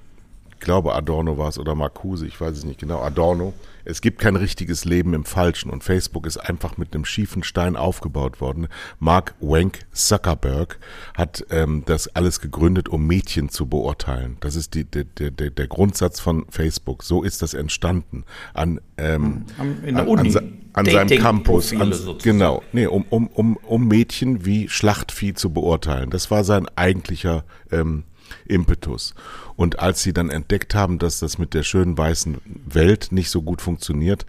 [0.61, 3.53] glaube Adorno war es oder Marcuse, ich weiß es nicht genau, Adorno.
[3.87, 7.77] Es gibt kein richtiges Leben im Falschen und Facebook ist einfach mit einem schiefen Stein
[7.77, 8.69] aufgebaut worden.
[8.99, 10.79] Mark Wank Zuckerberg
[11.15, 14.39] hat ähm, das alles gegründet, um Mädchen zu beurteilen.
[14.41, 17.03] Das ist die, der, der, der der Grundsatz von Facebook.
[17.03, 18.25] So ist das entstanden.
[18.55, 21.73] An, ähm, Am- in der an, an, se- an seinem Campus.
[21.75, 22.63] An, genau.
[22.73, 26.09] Nee, um, um, um, um Mädchen wie Schlachtvieh zu beurteilen.
[26.09, 28.05] Das war sein eigentlicher ähm,
[28.47, 29.15] Impetus.
[29.57, 33.43] Und als sie dann entdeckt haben, dass das mit der schönen weißen Welt nicht so
[33.43, 34.27] gut funktioniert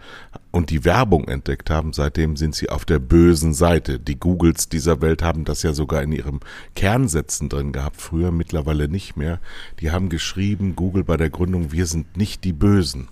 [0.52, 3.98] und die Werbung entdeckt haben, seitdem sind sie auf der bösen Seite.
[3.98, 6.40] Die Googles dieser Welt haben das ja sogar in ihrem
[6.74, 9.40] Kernsätzen drin gehabt, früher, mittlerweile nicht mehr.
[9.80, 13.08] Die haben geschrieben, Google bei der Gründung, wir sind nicht die Bösen.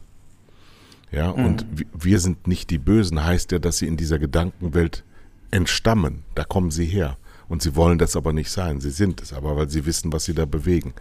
[1.10, 5.04] Ja, und wi- wir sind nicht die Bösen heißt ja, dass sie in dieser Gedankenwelt
[5.52, 6.24] entstammen.
[6.34, 7.16] Da kommen sie her.
[7.54, 8.80] Und sie wollen das aber nicht sein.
[8.80, 10.92] Sie sind es aber, weil sie wissen, was sie da bewegen.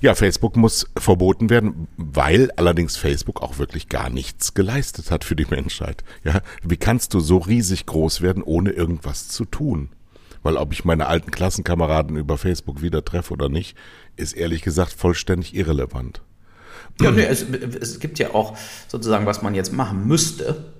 [0.00, 5.36] Ja, Facebook muss verboten werden, weil allerdings Facebook auch wirklich gar nichts geleistet hat für
[5.36, 6.02] die Menschheit.
[6.24, 9.90] Ja, wie kannst du so riesig groß werden, ohne irgendwas zu tun?
[10.42, 13.76] Weil ob ich meine alten Klassenkameraden über Facebook wieder treffe oder nicht,
[14.16, 16.20] ist ehrlich gesagt vollständig irrelevant.
[17.00, 17.42] Ja, es,
[17.80, 20.72] es gibt ja auch sozusagen, was man jetzt machen müsste,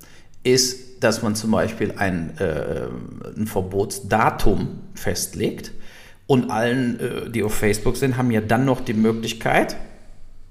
[0.43, 2.89] ist dass man zum Beispiel ein, äh,
[3.37, 5.73] ein Verbotsdatum festlegt
[6.27, 9.77] und allen, äh, die auf Facebook sind, haben ja dann noch die Möglichkeit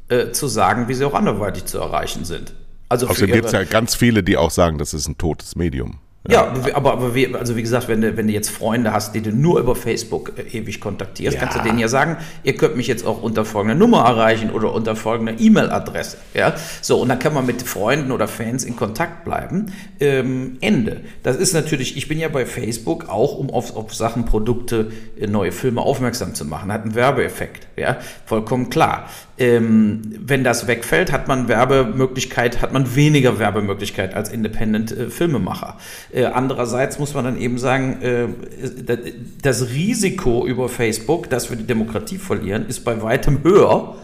[0.09, 2.53] äh, zu sagen, wie sie auch anderweitig zu erreichen sind.
[2.89, 5.99] Also Außerdem gibt es ja ganz viele, die auch sagen, das ist ein totes Medium.
[6.29, 9.15] Ja, ja aber, aber wie, also wie gesagt, wenn du, wenn du jetzt Freunde hast,
[9.15, 11.41] die du nur über Facebook äh, ewig kontaktierst, ja.
[11.41, 14.71] kannst du denen ja sagen, ihr könnt mich jetzt auch unter folgender Nummer erreichen oder
[14.71, 16.17] unter folgender E-Mail-Adresse.
[16.35, 16.53] Ja?
[16.81, 19.73] So, und dann kann man mit Freunden oder Fans in Kontakt bleiben.
[19.99, 21.01] Ähm, Ende.
[21.23, 25.25] Das ist natürlich, ich bin ja bei Facebook auch, um auf, auf Sachen, Produkte, äh,
[25.25, 26.71] neue Filme aufmerksam zu machen.
[26.71, 27.67] Hat einen Werbeeffekt.
[27.77, 27.97] Ja?
[28.27, 29.07] Vollkommen klar
[29.41, 35.77] ähm, wenn das wegfällt, hat man Werbemöglichkeit, hat man weniger Werbemöglichkeit als Independent-Filmemacher.
[36.13, 38.27] Äh, andererseits muss man dann eben sagen, äh,
[39.41, 43.95] das Risiko über Facebook, dass wir die Demokratie verlieren, ist bei weitem höher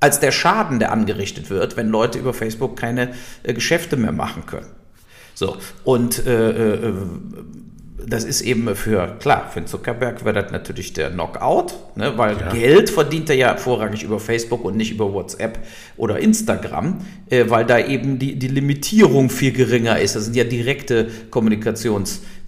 [0.00, 3.10] als der Schaden, der angerichtet wird, wenn Leute über Facebook keine
[3.44, 4.66] äh, Geschäfte mehr machen können.
[5.34, 6.92] So, und äh, äh,
[8.06, 12.52] das ist eben für, klar, für Zuckerberg wäre das natürlich der Knockout, ne, weil ja.
[12.52, 15.58] Geld verdient er ja vorrangig über Facebook und nicht über WhatsApp
[15.96, 16.98] oder Instagram,
[17.30, 20.16] äh, weil da eben die, die Limitierung viel geringer ist.
[20.16, 21.08] Das sind ja direkte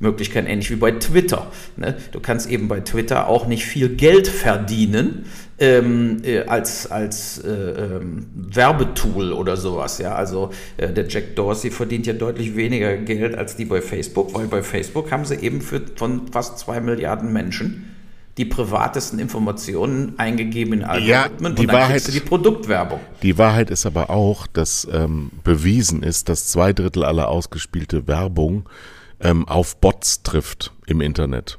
[0.05, 1.47] Kommunikationsmöglichkeiten, ähnlich wie bei Twitter.
[1.77, 1.97] Ne?
[2.13, 5.27] Du kannst eben bei Twitter auch nicht viel Geld verdienen,
[5.59, 9.99] ähm, äh, als, als äh, ähm, Werbetool oder sowas.
[9.99, 10.15] Ja?
[10.15, 14.47] Also äh, der Jack Dorsey verdient ja deutlich weniger Geld als die bei Facebook, weil
[14.47, 17.91] bei Facebook haben sie eben für, von fast zwei Milliarden Menschen
[18.37, 22.99] die privatesten Informationen eingegeben in Algorithmen ja, die und dann Wahrheit, du die Produktwerbung.
[23.23, 28.69] Die Wahrheit ist aber auch, dass ähm, bewiesen ist, dass zwei Drittel aller ausgespielte Werbung
[29.21, 31.59] ähm, auf Bots trifft im Internet.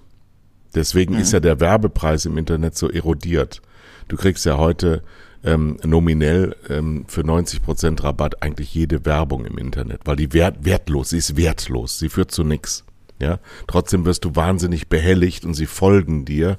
[0.74, 1.22] Deswegen mhm.
[1.22, 3.62] ist ja der Werbepreis im Internet so erodiert.
[4.08, 5.04] Du kriegst ja heute
[5.44, 10.65] ähm, nominell ähm, für 90 Prozent Rabatt eigentlich jede Werbung im Internet, weil die wert,
[10.65, 12.84] wertlos, sie ist wertlos, sie führt zu nichts.
[13.20, 16.58] Ja, trotzdem wirst du wahnsinnig behelligt und sie folgen dir.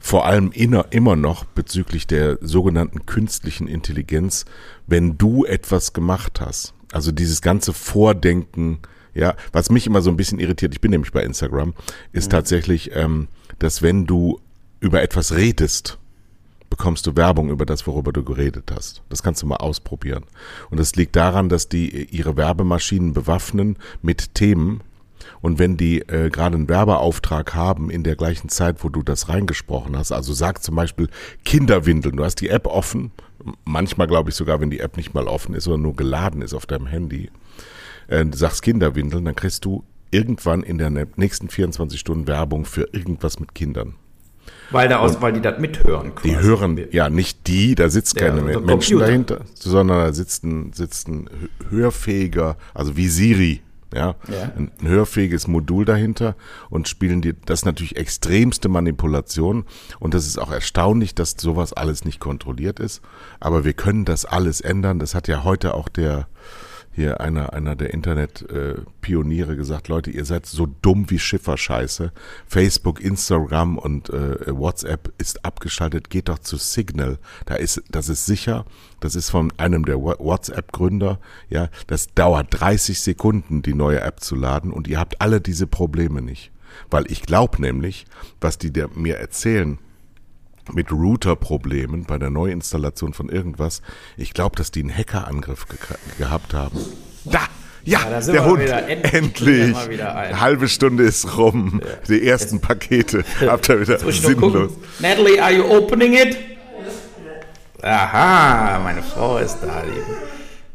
[0.00, 4.44] Vor allem inner, immer noch bezüglich der sogenannten künstlichen Intelligenz,
[4.86, 6.74] wenn du etwas gemacht hast.
[6.92, 8.80] Also dieses ganze Vordenken,
[9.16, 11.74] ja, was mich immer so ein bisschen irritiert, ich bin nämlich bei Instagram,
[12.12, 12.30] ist mhm.
[12.30, 14.40] tatsächlich, ähm, dass wenn du
[14.80, 15.98] über etwas redest,
[16.68, 19.02] bekommst du Werbung über das, worüber du geredet hast.
[19.08, 20.24] Das kannst du mal ausprobieren.
[20.70, 24.82] Und es liegt daran, dass die ihre Werbemaschinen bewaffnen mit Themen.
[25.40, 29.28] Und wenn die äh, gerade einen Werbeauftrag haben in der gleichen Zeit, wo du das
[29.28, 31.08] reingesprochen hast, also sag zum Beispiel
[31.44, 33.12] Kinderwindeln, du hast die App offen,
[33.64, 36.52] manchmal glaube ich sogar, wenn die App nicht mal offen ist oder nur geladen ist
[36.52, 37.30] auf deinem Handy,
[38.08, 42.88] äh, du sagst Kinderwindeln, dann kriegst du irgendwann in der nächsten 24 Stunden Werbung für
[42.92, 43.94] irgendwas mit Kindern.
[44.70, 46.14] Weil, da aus, weil die das mithören.
[46.14, 46.28] Quasi.
[46.28, 49.06] Die hören, ja, nicht die, da sitzt keine ja, Menschen Computer.
[49.06, 51.30] dahinter, sondern da sitzt ein, sitzt ein
[51.70, 53.62] hörfähiger, also wie Siri,
[53.94, 56.34] ja, ja, ein hörfähiges Modul dahinter
[56.70, 59.64] und spielen die, das ist natürlich extremste Manipulation
[60.00, 63.00] und das ist auch erstaunlich, dass sowas alles nicht kontrolliert ist,
[63.38, 66.26] aber wir können das alles ändern, das hat ja heute auch der,
[66.96, 72.10] hier einer, einer der Internet-Pioniere äh, gesagt, Leute, ihr seid so dumm wie Schifferscheiße.
[72.46, 77.18] Facebook, Instagram und äh, WhatsApp ist abgeschaltet, geht doch zu Signal.
[77.44, 78.64] Da ist, das ist sicher,
[79.00, 84.34] das ist von einem der WhatsApp-Gründer, ja, das dauert 30 Sekunden, die neue App zu
[84.34, 86.50] laden und ihr habt alle diese Probleme nicht.
[86.88, 88.06] Weil ich glaube nämlich,
[88.40, 89.78] was die mir erzählen,
[90.72, 93.82] mit Router-Problemen bei der Neuinstallation von irgendwas.
[94.16, 95.78] Ich glaube, dass die einen Hackerangriff ge
[96.18, 96.78] gehabt haben.
[97.24, 97.40] Da!
[97.84, 98.62] Ja, ja der Hund.
[98.62, 99.14] Wieder, endlich.
[99.14, 100.02] endlich.
[100.04, 101.80] Eine halbe Stunde ist rum.
[101.84, 101.90] Ja.
[102.08, 103.24] Die ersten Pakete.
[103.40, 104.72] Habt ihr wieder sinnlos.
[104.98, 106.36] Natalie, are you opening it?
[107.82, 109.84] Aha, meine Frau ist da.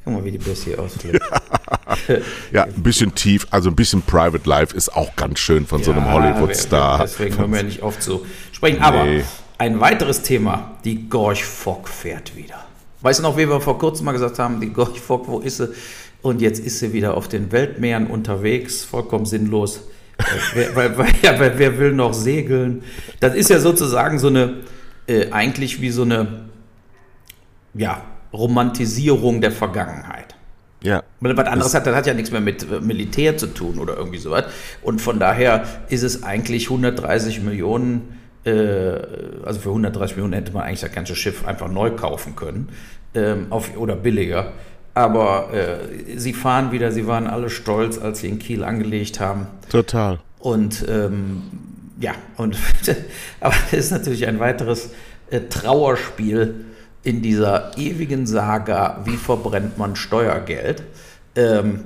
[0.03, 1.21] Guck mal, wie die Bus hier ausflippt.
[2.51, 5.85] ja, ein bisschen tief, also ein bisschen Private Life ist auch ganz schön von ja,
[5.85, 6.99] so einem Hollywood-Star.
[6.99, 8.77] Deswegen hören wir nicht oft zu sprechen.
[8.79, 8.83] Nee.
[8.83, 9.05] Aber
[9.61, 12.65] ein weiteres Thema, die Gorch Fock fährt wieder.
[13.01, 15.57] Weißt du noch, wie wir vor kurzem mal gesagt haben, die Gorch Fock, wo ist
[15.57, 15.69] sie?
[16.23, 19.81] Und jetzt ist sie wieder auf den Weltmeeren unterwegs, vollkommen sinnlos.
[20.55, 22.81] wer, weil, weil, ja, weil, wer will noch segeln?
[23.19, 24.61] Das ist ja sozusagen so eine,
[25.05, 26.45] äh, eigentlich wie so eine,
[27.75, 30.33] ja, Romantisierung der Vergangenheit.
[30.81, 31.03] Ja.
[31.19, 34.17] Was anderes hat, das hat ja nichts mehr mit äh, Militär zu tun oder irgendwie
[34.17, 34.45] sowas.
[34.81, 40.81] Und von daher ist es eigentlich 130 Millionen also für 130 Millionen hätte man eigentlich
[40.81, 42.69] das ganze Schiff einfach neu kaufen können
[43.13, 44.53] ähm, auf, oder billiger.
[44.93, 49.47] Aber äh, sie fahren wieder, sie waren alle stolz, als sie in Kiel angelegt haben.
[49.69, 50.19] Total.
[50.39, 51.43] Und ähm,
[51.99, 52.57] ja, und
[53.39, 54.89] aber das ist natürlich ein weiteres
[55.29, 56.65] äh, Trauerspiel
[57.03, 60.83] in dieser ewigen Saga, wie verbrennt man Steuergeld.
[61.35, 61.85] Ähm,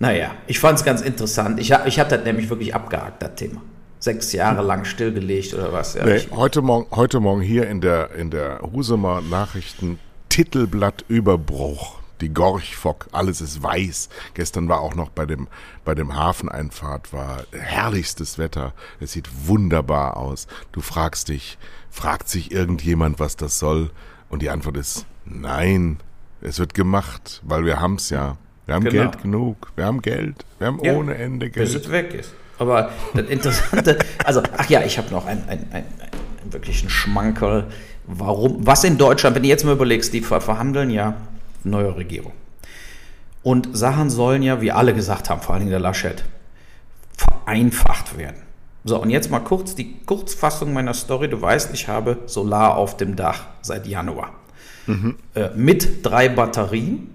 [0.00, 1.60] Naja, ich fand es ganz interessant.
[1.60, 3.62] Ich, ich habe das nämlich wirklich abgehakt, das Thema.
[4.04, 5.94] Sechs Jahre lang stillgelegt oder was?
[5.94, 12.00] Ja, nee, heute, Morgen, heute Morgen hier in der, in der Husumer Nachrichten Titelblatt Überbruch.
[12.20, 14.10] Die Gorchfock, alles ist weiß.
[14.34, 15.48] Gestern war auch noch bei dem,
[15.86, 18.74] bei dem Hafeneinfahrt war herrlichstes Wetter.
[19.00, 20.48] Es sieht wunderbar aus.
[20.72, 21.56] Du fragst dich,
[21.88, 23.90] fragt sich irgendjemand, was das soll?
[24.28, 25.96] Und die Antwort ist nein.
[26.42, 28.36] Es wird gemacht, weil wir haben's ja.
[28.66, 29.04] Wir haben genau.
[29.04, 29.72] Geld genug.
[29.76, 30.44] Wir haben Geld.
[30.58, 31.72] Wir haben ja, ohne Ende Geld.
[31.72, 32.34] Bis es weg ist.
[32.58, 37.66] Aber das Interessante, also, ach ja, ich habe noch einen ein, ein, ein, wirklichen Schmankerl.
[38.06, 41.16] Warum, was in Deutschland, wenn du jetzt mal überlegst, die verhandeln ja
[41.64, 42.32] neue Regierung.
[43.42, 46.24] Und Sachen sollen ja, wie alle gesagt haben, vor allem der Laschet,
[47.16, 48.44] vereinfacht werden.
[48.84, 51.28] So, und jetzt mal kurz die Kurzfassung meiner Story.
[51.28, 54.32] Du weißt, ich habe Solar auf dem Dach seit Januar.
[54.86, 55.16] Mhm.
[55.34, 57.08] Äh, mit drei Batterien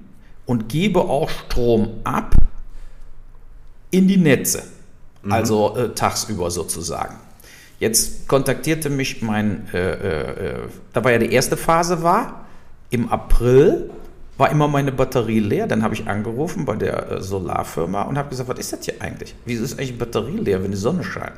[0.47, 2.34] und gebe auch Strom ab
[3.91, 4.63] in die Netze.
[5.23, 5.32] Mhm.
[5.32, 7.15] Also äh, tagsüber sozusagen.
[7.79, 10.60] Jetzt kontaktierte mich mein, äh, äh, äh,
[10.93, 12.45] da war ja die erste Phase war,
[12.89, 13.89] im April
[14.38, 15.67] war immer meine Batterie leer.
[15.67, 18.95] Dann habe ich angerufen bei der äh, Solarfirma und habe gesagt, was ist das hier
[18.99, 19.36] eigentlich?
[19.45, 21.34] Wieso ist eigentlich Batterie leer, wenn die Sonne scheint?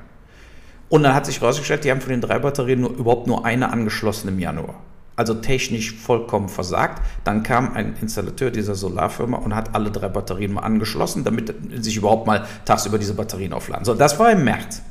[0.90, 3.72] Und dann hat sich herausgestellt, die haben von den drei Batterien nur, überhaupt nur eine
[3.72, 4.76] angeschlossen im Januar
[5.16, 7.02] also technisch vollkommen versagt.
[7.24, 11.98] Dann kam ein Installateur dieser Solarfirma und hat alle drei Batterien mal angeschlossen, damit sich
[11.98, 13.86] überhaupt mal tagsüber diese Batterien aufladen.
[13.86, 14.82] So, das war im März.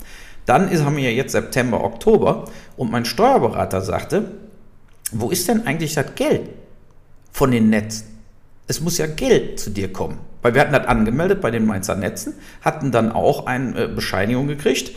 [0.46, 4.33] Dann ist, haben wir ja jetzt September, Oktober und mein Steuerberater sagte,
[5.12, 6.50] wo ist denn eigentlich das Geld
[7.33, 8.06] von den Netzen?
[8.66, 10.18] Es muss ja Geld zu dir kommen.
[10.42, 14.46] Weil wir hatten das angemeldet bei den Mainzer Netzen, hatten dann auch eine äh, Bescheinigung
[14.46, 14.92] gekriegt,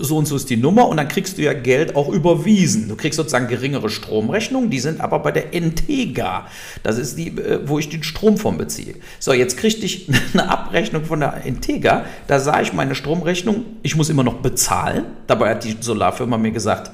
[0.00, 2.88] so und so ist die Nummer und dann kriegst du ja Geld auch überwiesen.
[2.88, 6.46] Du kriegst sozusagen geringere Stromrechnungen, die sind aber bei der Entega.
[6.82, 8.94] Das ist die, äh, wo ich den Strom von beziehe.
[9.18, 12.06] So, jetzt kriegte ich eine Abrechnung von der Entega.
[12.26, 15.04] Da sah ich meine Stromrechnung, ich muss immer noch bezahlen.
[15.26, 16.90] Dabei hat die Solarfirma mir gesagt,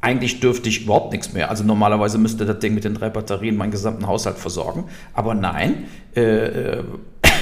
[0.00, 1.50] eigentlich dürfte ich überhaupt nichts mehr.
[1.50, 4.84] Also normalerweise müsste das Ding mit den drei Batterien meinen gesamten Haushalt versorgen.
[5.12, 5.84] Aber nein,
[6.14, 6.84] äh, äh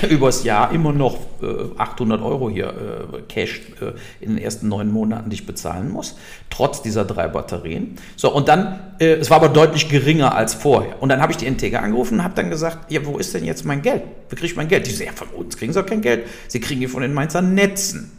[0.09, 3.93] übers Jahr immer noch äh, 800 Euro hier äh, Cash äh,
[4.25, 6.17] in den ersten neun Monaten, die ich bezahlen muss,
[6.51, 7.97] trotz dieser drei Batterien.
[8.17, 11.03] So, und dann, äh, es war aber deutlich geringer als vorher.
[11.03, 13.45] Und dann habe ich die Integra angerufen und habe dann gesagt, ja, wo ist denn
[13.45, 14.03] jetzt mein Geld?
[14.29, 14.87] Wie kriege ich mein Geld?
[14.87, 16.27] Die sagen, ja, von uns kriegen sie auch kein Geld.
[16.49, 18.13] Sie kriegen die von den Mainzer Netzen.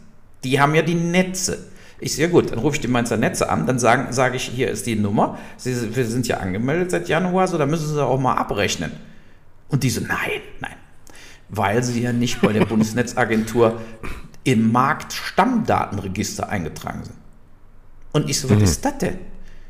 [0.44, 1.58] Die haben ja die Netze.
[2.00, 4.70] Ich sehe, gut, dann rufe ich die Mainzer Netze an, dann sage sag ich, hier
[4.70, 5.36] ist die Nummer.
[5.56, 8.92] Sie, wir sind ja angemeldet seit Januar, so da müssen Sie auch mal abrechnen.
[9.68, 10.76] Und die so, nein, nein,
[11.48, 13.80] weil sie ja nicht bei der Bundesnetzagentur
[14.44, 17.16] im Marktstammdatenregister eingetragen sind.
[18.12, 18.64] Und ich so, was mhm.
[18.64, 19.18] ist das denn?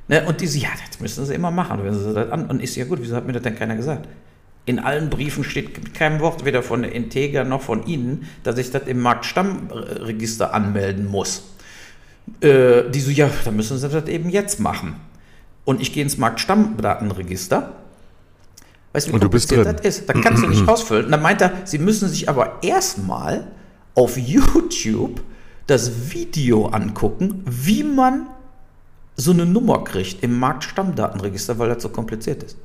[0.08, 0.24] Ne?
[0.26, 1.80] Und die so, ja, das müssen sie immer machen.
[1.80, 4.08] Und ich so, ja gut, wieso hat mir das denn keiner gesagt?
[4.64, 8.70] In allen Briefen steht kein Wort, weder von der Integra noch von Ihnen, dass ich
[8.70, 11.54] das im Marktstammregister anmelden muss.
[12.40, 14.96] Äh, die so, ja, dann müssen Sie das eben jetzt machen.
[15.64, 17.72] Und ich gehe ins Marktstammdatenregister
[18.92, 19.64] Weißt du, wie drin.
[19.64, 20.08] das ist?
[20.08, 21.06] Da kannst du nicht ausfüllen.
[21.06, 23.46] Und dann meint er, sie müssen sich aber erstmal
[23.94, 25.20] auf YouTube
[25.66, 28.28] das Video angucken, wie man
[29.16, 32.56] so eine Nummer kriegt im Marktstammdatenregister, weil das so kompliziert ist.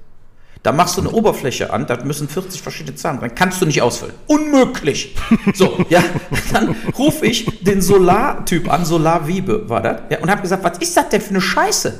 [0.61, 3.35] Da machst du eine Oberfläche an, da müssen 40 verschiedene Zahlen rein.
[3.35, 4.15] Kannst du nicht ausfüllen.
[4.27, 5.15] Unmöglich.
[5.53, 6.01] So, ja,
[6.53, 10.95] dann rufe ich den Solartyp an, Solarwiebe war das, ja, und habe gesagt, was ist
[10.95, 11.99] das denn für eine Scheiße?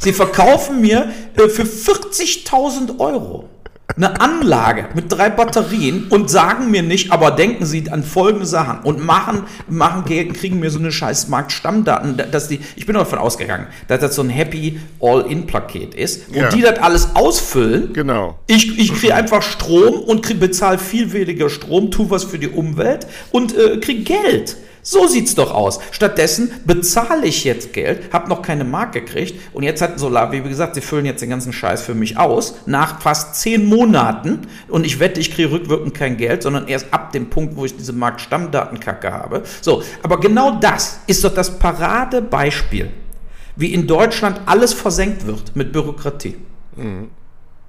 [0.00, 3.48] Sie verkaufen mir äh, für 40.000 Euro
[3.96, 8.80] eine Anlage mit drei Batterien und sagen mir nicht, aber denken Sie an folgende Sachen
[8.80, 13.66] und machen, machen kriegen mir so eine scheiß Marktstammdaten, dass die, ich bin davon ausgegangen,
[13.88, 16.48] dass das so ein Happy All-In-Paket ist und ja.
[16.48, 17.92] die das alles ausfüllen.
[17.92, 18.38] Genau.
[18.46, 23.06] Ich, ich kriege einfach Strom und bezahle viel weniger Strom, tu was für die Umwelt
[23.30, 24.56] und äh, kriege Geld.
[24.86, 25.80] So sieht's doch aus.
[25.92, 30.42] Stattdessen bezahle ich jetzt Geld, habe noch keine Mark gekriegt und jetzt hat Solar, wie
[30.42, 34.84] gesagt, sie füllen jetzt den ganzen Scheiß für mich aus, nach fast zehn Monaten und
[34.84, 37.94] ich wette, ich kriege rückwirkend kein Geld, sondern erst ab dem Punkt, wo ich diese
[37.94, 39.44] Marktstammdatenkacke habe.
[39.62, 42.90] So, aber genau das ist doch das Paradebeispiel,
[43.56, 46.36] wie in Deutschland alles versenkt wird mit Bürokratie.
[46.76, 47.08] Mhm.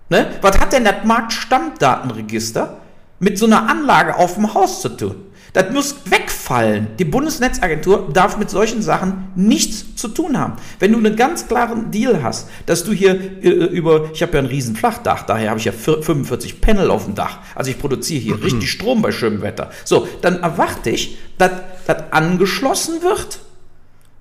[0.10, 0.32] Ne?
[0.42, 2.78] Was hat denn das Marktstammdatenregister
[3.20, 5.16] mit so einer Anlage auf dem Haus zu tun?
[5.56, 6.90] Das muss wegfallen.
[7.00, 10.58] Die Bundesnetzagentur darf mit solchen Sachen nichts zu tun haben.
[10.80, 14.40] Wenn du einen ganz klaren Deal hast, dass du hier äh, über, ich habe ja
[14.40, 17.40] ein riesen Flachdach, daher habe ich ja 45 Panel auf dem Dach.
[17.56, 19.72] Also ich produziere hier richtig Strom bei schönem Wetter.
[19.86, 21.52] So, dann erwarte ich, dass
[21.88, 23.40] das angeschlossen wird.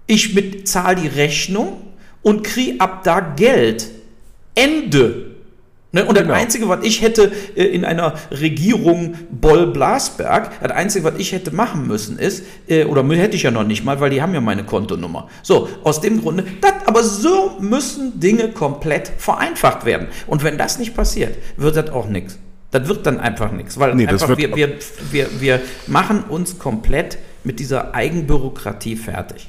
[0.06, 1.82] Ich zahle die Rechnung
[2.22, 3.90] und kriege ab da Geld.
[4.54, 5.33] Ende.
[5.94, 6.04] Ne?
[6.04, 6.34] Und das genau.
[6.34, 11.86] Einzige, was ich hätte äh, in einer Regierung Boll-Blasberg, das Einzige, was ich hätte machen
[11.86, 14.64] müssen, ist, äh, oder hätte ich ja noch nicht mal, weil die haben ja meine
[14.64, 15.28] Kontonummer.
[15.44, 20.08] So, aus dem Grunde, das, aber so müssen Dinge komplett vereinfacht werden.
[20.26, 22.40] Und wenn das nicht passiert, wird das auch nichts.
[22.72, 24.72] Das wird dann einfach nichts, weil nee, einfach wir, wir,
[25.12, 29.48] wir, wir machen uns komplett mit dieser Eigenbürokratie fertig.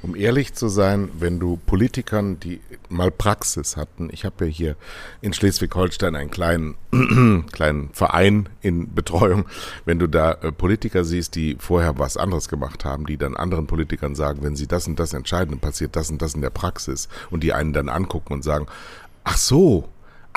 [0.00, 4.76] Um ehrlich zu sein, wenn du Politikern, die mal Praxis hatten, ich habe ja hier
[5.20, 6.76] in Schleswig-Holstein einen kleinen,
[7.52, 9.46] kleinen Verein in Betreuung,
[9.84, 13.66] wenn du da äh, Politiker siehst, die vorher was anderes gemacht haben, die dann anderen
[13.66, 16.50] Politikern sagen, wenn sie das und das entscheiden, dann passiert das und das in der
[16.50, 18.66] Praxis und die einen dann angucken und sagen,
[19.24, 19.88] ach so,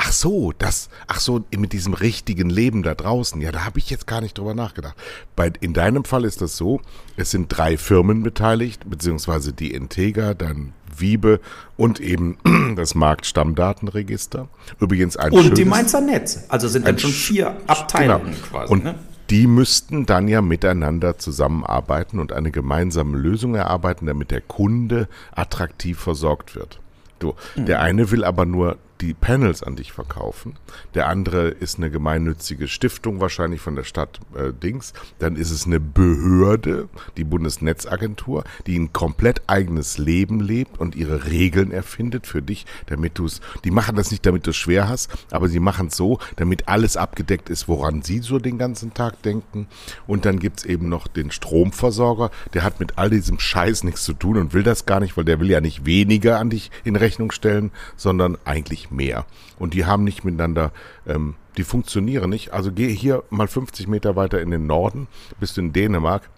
[0.04, 3.40] Ach so, das, ach so, mit diesem richtigen Leben da draußen.
[3.40, 4.96] Ja, da habe ich jetzt gar nicht drüber nachgedacht.
[5.36, 6.82] Bei, in deinem Fall ist das so,
[7.18, 11.40] es sind drei Firmen beteiligt, beziehungsweise die Integra, dann Wiebe
[11.78, 12.38] und eben
[12.76, 14.48] das Marktstammdatenregister.
[14.80, 16.46] Übrigens ein Und die Mainzer Netz.
[16.50, 18.48] Also sind dann schon vier Abteilungen genau.
[18.50, 18.74] quasi.
[18.74, 18.96] Und ne?
[19.30, 26.00] die müssten dann ja miteinander zusammenarbeiten und eine gemeinsame Lösung erarbeiten, damit der Kunde attraktiv
[26.00, 26.80] versorgt wird.
[27.20, 27.68] Du, mhm.
[27.68, 30.56] Der eine will aber nur die Panels an dich verkaufen.
[30.94, 34.94] Der andere ist eine gemeinnützige Stiftung, wahrscheinlich von der Stadt äh, Dings.
[35.20, 36.88] Dann ist es eine Behörde,
[37.18, 43.18] die Bundesnetzagentur, die ein komplett eigenes Leben lebt und ihre Regeln erfindet für dich, damit
[43.18, 43.42] du es.
[43.64, 46.68] Die machen das nicht, damit du es schwer hast, aber sie machen es so, damit
[46.68, 49.68] alles abgedeckt ist, woran sie so den ganzen Tag denken.
[50.06, 54.14] Und dann gibt's eben noch den Stromversorger, der hat mit all diesem Scheiß nichts zu
[54.14, 56.96] tun und will das gar nicht, weil der will ja nicht weniger an dich in
[56.96, 59.26] Rechnung stellen, sondern eigentlich mehr.
[59.58, 60.72] Und die haben nicht miteinander,
[61.08, 62.54] ähm, die funktionieren nicht.
[62.54, 65.08] Also geh hier mal 50 Meter weiter in den Norden,
[65.40, 66.30] bist du in Dänemark.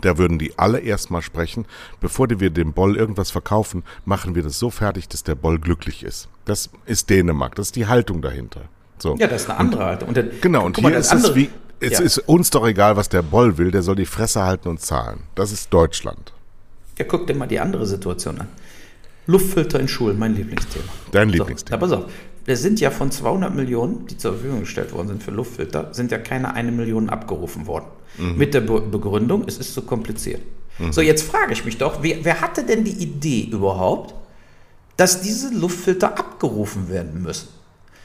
[0.00, 1.66] Da würden die alle erstmal sprechen,
[2.00, 6.04] bevor wir dem Boll irgendwas verkaufen, machen wir das so fertig, dass der Boll glücklich
[6.04, 6.28] ist.
[6.44, 8.62] Das ist Dänemark, das ist die Haltung dahinter.
[8.98, 9.16] So.
[9.16, 10.14] Ja, das ist eine andere Haltung.
[10.40, 12.00] Genau, und hier ist andere, es wie, es ja.
[12.00, 15.24] ist uns doch egal, was der Boll will, der soll die Fresse halten und zahlen.
[15.34, 16.32] Das ist Deutschland.
[16.98, 18.48] Ja, guck dir mal die andere Situation an.
[19.28, 20.86] Luftfilter in Schulen, mein Lieblingsthema.
[21.12, 21.86] Dein Lieblingsthema.
[21.86, 22.08] So, aber so,
[22.46, 26.10] wir sind ja von 200 Millionen, die zur Verfügung gestellt worden sind für Luftfilter, sind
[26.10, 27.84] ja keine eine Million abgerufen worden.
[28.16, 28.38] Mhm.
[28.38, 30.40] Mit der Be Begründung, es ist zu kompliziert.
[30.78, 30.92] Mhm.
[30.92, 34.14] So, jetzt frage ich mich doch, wer, wer hatte denn die Idee überhaupt,
[34.96, 37.48] dass diese Luftfilter abgerufen werden müssen?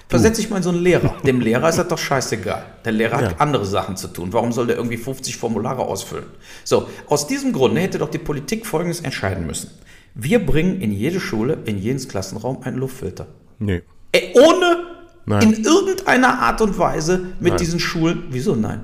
[0.10, 1.16] Versetze ich mal in so einen Lehrer.
[1.26, 2.66] Dem Lehrer ist das doch scheißegal.
[2.84, 3.30] Der Lehrer ja.
[3.30, 4.34] hat andere Sachen zu tun.
[4.34, 6.26] Warum soll der irgendwie 50 Formulare ausfüllen?
[6.66, 9.72] So, aus diesem Grunde hätte doch die Politik Folgendes entscheiden müssen.
[10.16, 13.28] Wir bringen in jede Schule, in jedes Klassenraum einen Luftfilter.
[13.60, 13.82] Nee.
[14.12, 14.86] Äh, ohne
[15.26, 15.42] nein.
[15.42, 17.58] in irgendeiner Art und Weise mit nein.
[17.58, 18.26] diesen Schulen.
[18.30, 18.82] Wieso nein?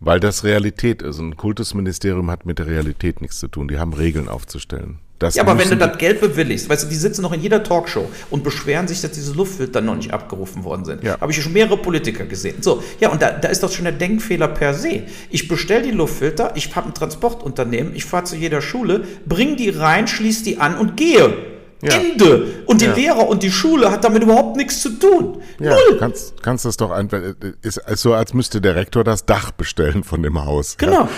[0.00, 1.18] Weil das Realität ist.
[1.18, 3.68] Ein Kultusministerium hat mit der Realität nichts zu tun.
[3.68, 4.98] Die haben Regeln aufzustellen.
[5.18, 7.62] Das ja, aber wenn du das Geld bewilligst, weißt du, die sitzen noch in jeder
[7.64, 11.02] Talkshow und beschweren sich, dass diese Luftfilter noch nicht abgerufen worden sind.
[11.02, 11.20] Ja.
[11.20, 12.62] Habe ich schon mehrere Politiker gesehen.
[12.62, 15.02] So, ja, und da, da ist doch schon der Denkfehler per se.
[15.30, 19.70] Ich bestelle die Luftfilter, ich habe ein Transportunternehmen, ich fahre zu jeder Schule, bring die
[19.70, 21.57] rein, schließe die an und gehe.
[21.80, 21.94] Ja.
[21.94, 22.64] Ende.
[22.66, 22.94] Und die ja.
[22.94, 25.40] Lehrer und die Schule hat damit überhaupt nichts zu tun.
[25.60, 25.98] Ja, Null.
[25.98, 27.20] Kannst, kannst das doch einfach,
[27.62, 30.76] ist so, als müsste der Rektor das Dach bestellen von dem Haus.
[30.76, 31.08] Genau.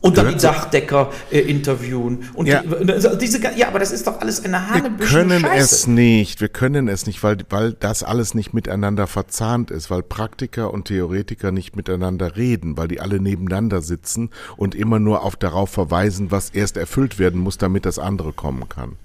[0.00, 2.28] Und dann die Dachdecker äh, interviewen.
[2.34, 2.62] Und ja.
[2.62, 5.74] Die, diese, ja, aber das ist doch alles eine Hanebüchen Wir können Scheiße.
[5.74, 6.40] es nicht.
[6.40, 10.86] Wir können es nicht, weil, weil das alles nicht miteinander verzahnt ist, weil Praktiker und
[10.86, 16.30] Theoretiker nicht miteinander reden, weil die alle nebeneinander sitzen und immer nur auf darauf verweisen,
[16.32, 18.96] was erst erfüllt werden muss, damit das andere kommen kann.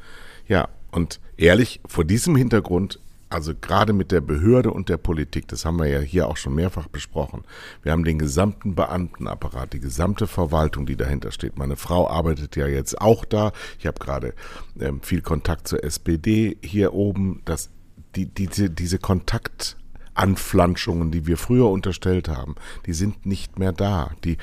[0.48, 5.66] Ja, und ehrlich, vor diesem Hintergrund, also gerade mit der Behörde und der Politik, das
[5.66, 7.44] haben wir ja hier auch schon mehrfach besprochen.
[7.82, 11.58] Wir haben den gesamten Beamtenapparat, die gesamte Verwaltung, die dahinter steht.
[11.58, 13.52] Meine Frau arbeitet ja jetzt auch da.
[13.80, 14.36] Ich habe gerade
[14.80, 17.42] ähm, viel Kontakt zur SPD hier oben.
[17.46, 17.72] Das,
[18.16, 22.54] die, diese, diese Kontaktanflanschungen, die wir früher unterstellt haben,
[22.86, 24.12] die sind nicht mehr da.
[24.24, 24.38] Die,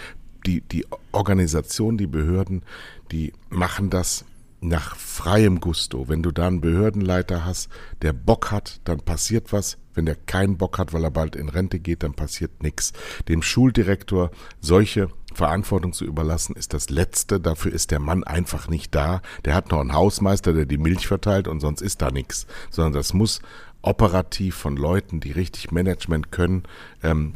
[0.44, 2.64] die, die Organisation, die Behörden,
[3.12, 4.24] die machen das
[4.60, 6.08] nach freiem Gusto.
[6.08, 7.68] Wenn du da einen Behördenleiter hast,
[8.02, 9.78] der Bock hat, dann passiert was.
[9.94, 12.92] Wenn der keinen Bock hat, weil er bald in Rente geht, dann passiert nichts.
[13.28, 14.30] Dem Schuldirektor
[14.60, 17.40] solche Verantwortung zu überlassen, ist das Letzte.
[17.40, 19.22] Dafür ist der Mann einfach nicht da.
[19.44, 22.46] Der hat noch einen Hausmeister, der die Milch verteilt und sonst ist da nichts.
[22.70, 23.40] Sondern das muss
[23.82, 26.64] operativ von Leuten, die richtig Management können,
[27.02, 27.34] ähm,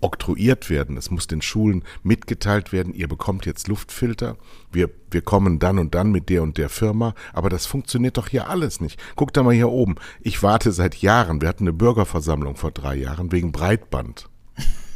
[0.00, 0.96] oktroyiert werden.
[0.96, 4.36] Es muss den Schulen mitgeteilt werden, ihr bekommt jetzt Luftfilter,
[4.72, 8.28] wir, wir kommen dann und dann mit der und der Firma, aber das funktioniert doch
[8.28, 9.00] hier alles nicht.
[9.16, 9.96] Guckt da mal hier oben.
[10.20, 14.28] Ich warte seit Jahren, wir hatten eine Bürgerversammlung vor drei Jahren wegen Breitband.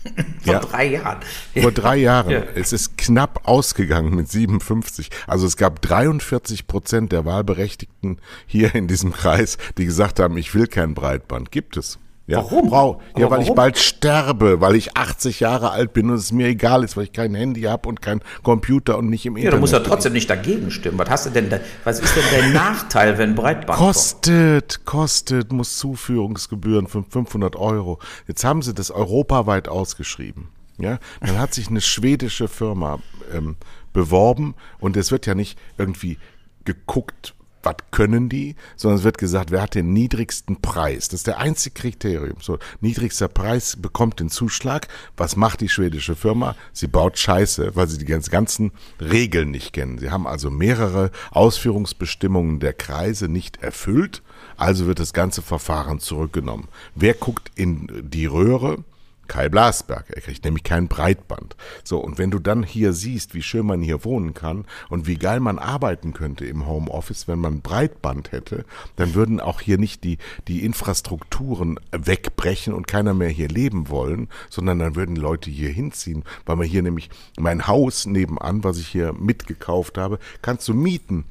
[0.43, 0.59] Vor ja.
[0.59, 1.19] drei Jahren.
[1.61, 2.31] Vor drei Jahren.
[2.31, 2.43] Ja.
[2.57, 5.11] Es ist knapp ausgegangen mit 57.
[5.29, 10.55] Also es gab 43 Prozent der Wahlberechtigten hier in diesem Kreis, die gesagt haben, ich
[10.55, 11.53] will kein Breitband.
[11.53, 11.99] Gibt es.
[12.29, 12.69] Ja, Warum?
[12.69, 13.57] Frau, ja, weil ich warum?
[13.57, 17.13] bald sterbe, weil ich 80 Jahre alt bin und es mir egal ist, weil ich
[17.13, 19.57] kein Handy habe und kein Computer und nicht im Ja, Internet.
[19.57, 20.99] du musst ja trotzdem nicht dagegen stimmen.
[20.99, 23.89] Was hast du denn da, was ist denn der Nachteil, wenn Breitband kommt?
[23.89, 27.99] Kostet, kostet, muss Zuführungsgebühren von 500 Euro.
[28.29, 30.49] Jetzt haben sie das europaweit ausgeschrieben.
[30.79, 33.01] Ja, dann hat sich eine schwedische Firma
[33.35, 33.57] ähm,
[33.93, 36.19] beworben und es wird ja nicht irgendwie
[36.65, 41.09] geguckt, was können die, sondern es wird gesagt, wer hat den niedrigsten Preis.
[41.09, 42.39] Das ist der einzige Kriterium.
[42.41, 44.89] So, niedrigster Preis bekommt den Zuschlag.
[45.17, 46.55] Was macht die schwedische Firma?
[46.73, 49.99] Sie baut Scheiße, weil sie die ganz- ganzen Regeln nicht kennen.
[49.99, 54.23] Sie haben also mehrere Ausführungsbestimmungen der Kreise nicht erfüllt.
[54.57, 56.69] Also wird das ganze Verfahren zurückgenommen.
[56.95, 58.85] Wer guckt in die Röhre?
[59.29, 60.11] Kai Blasberg.
[60.11, 61.57] Er kriegt nämlich kein Breitband.
[61.85, 65.17] So, und wenn du dann hier siehst, wie schön man hier wohnen kann und wie
[65.17, 68.65] geil man arbeiten könnte im Homeoffice, wenn man Breitband hätte,
[68.97, 70.19] dann würden auch hier nicht die,
[70.49, 76.25] die Infrastrukturen wegbrechen und keiner mehr hier leben wollen, sondern dann würden Leute hier hinziehen,
[76.45, 77.09] weil man hier nämlich
[77.39, 81.25] mein Haus nebenan, was ich hier mitgekauft habe, kannst du mieten.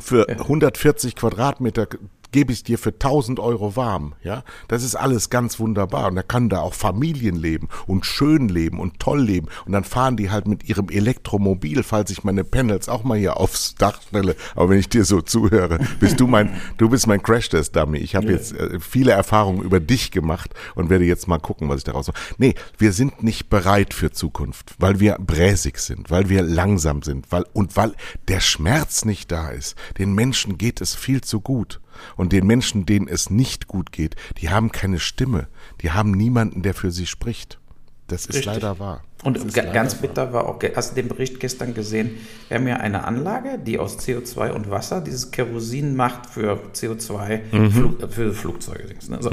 [0.00, 1.86] Für 140 Quadratmeter
[2.34, 4.42] gebe ich dir für 1000 Euro warm, ja.
[4.66, 8.80] Das ist alles ganz wunderbar und da kann da auch Familien leben und schön leben
[8.80, 12.88] und toll leben und dann fahren die halt mit ihrem Elektromobil, falls ich meine Panels
[12.88, 14.34] auch mal hier aufs Dach stelle.
[14.56, 17.98] Aber wenn ich dir so zuhöre, bist du mein, du bist mein Crash-Test-Dummy.
[17.98, 21.78] Ich habe jetzt äh, viele Erfahrungen über dich gemacht und werde jetzt mal gucken, was
[21.78, 22.18] ich daraus mache.
[22.38, 27.30] Nee, wir sind nicht bereit für Zukunft, weil wir bräsig sind, weil wir langsam sind,
[27.30, 27.94] weil, und weil
[28.26, 29.76] der Schmerz nicht da ist.
[29.98, 31.80] Den Menschen geht es viel zu gut.
[32.16, 35.48] Und den Menschen, denen es nicht gut geht, die haben keine Stimme.
[35.82, 37.58] Die haben niemanden, der für sie spricht.
[38.06, 38.46] Das ist Richtig.
[38.46, 39.02] leider wahr.
[39.22, 42.10] Und leider ganz bitter war auch, hast du den Bericht gestern gesehen?
[42.48, 47.40] Wir haben ja eine Anlage, die aus CO2 und Wasser dieses Kerosin macht für CO2
[47.50, 47.70] Mhm.
[47.72, 48.94] Flug, äh, für Flugzeuge.
[49.08, 49.18] Ne?
[49.20, 49.30] So.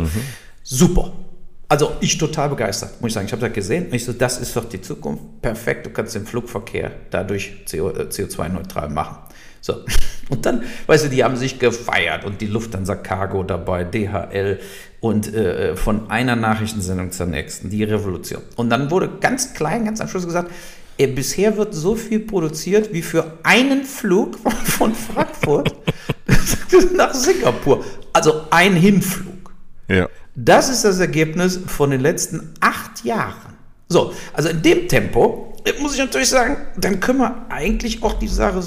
[0.63, 1.11] Super.
[1.67, 3.27] Also ich total begeistert, muss ich sagen.
[3.27, 5.41] Ich habe das gesehen und ich so, das ist doch die Zukunft.
[5.41, 9.17] Perfekt, du kannst den Flugverkehr dadurch CO, äh, CO2-neutral machen.
[9.61, 9.75] So.
[10.29, 14.59] Und dann, weißt du, die haben sich gefeiert und die Lufthansa Cargo dabei, DHL
[14.99, 18.41] und äh, von einer Nachrichtensendung zur nächsten, die Revolution.
[18.55, 20.51] Und dann wurde ganz klein, ganz am Schluss gesagt,
[20.97, 25.75] äh, bisher wird so viel produziert wie für einen Flug von Frankfurt
[26.95, 27.83] nach Singapur.
[28.13, 29.53] Also ein Hinflug.
[29.87, 30.07] Ja.
[30.35, 33.57] Das ist das Ergebnis von den letzten acht Jahren.
[33.89, 38.13] So, also in dem Tempo äh, muss ich natürlich sagen, dann können wir eigentlich auch
[38.13, 38.63] die Sache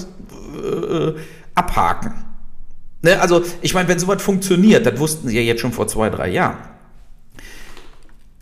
[0.95, 1.15] äh,
[1.55, 2.25] abhaken.
[3.03, 6.09] Ne, also, ich meine, wenn sowas funktioniert, das wussten sie ja jetzt schon vor zwei,
[6.09, 6.57] drei Jahren.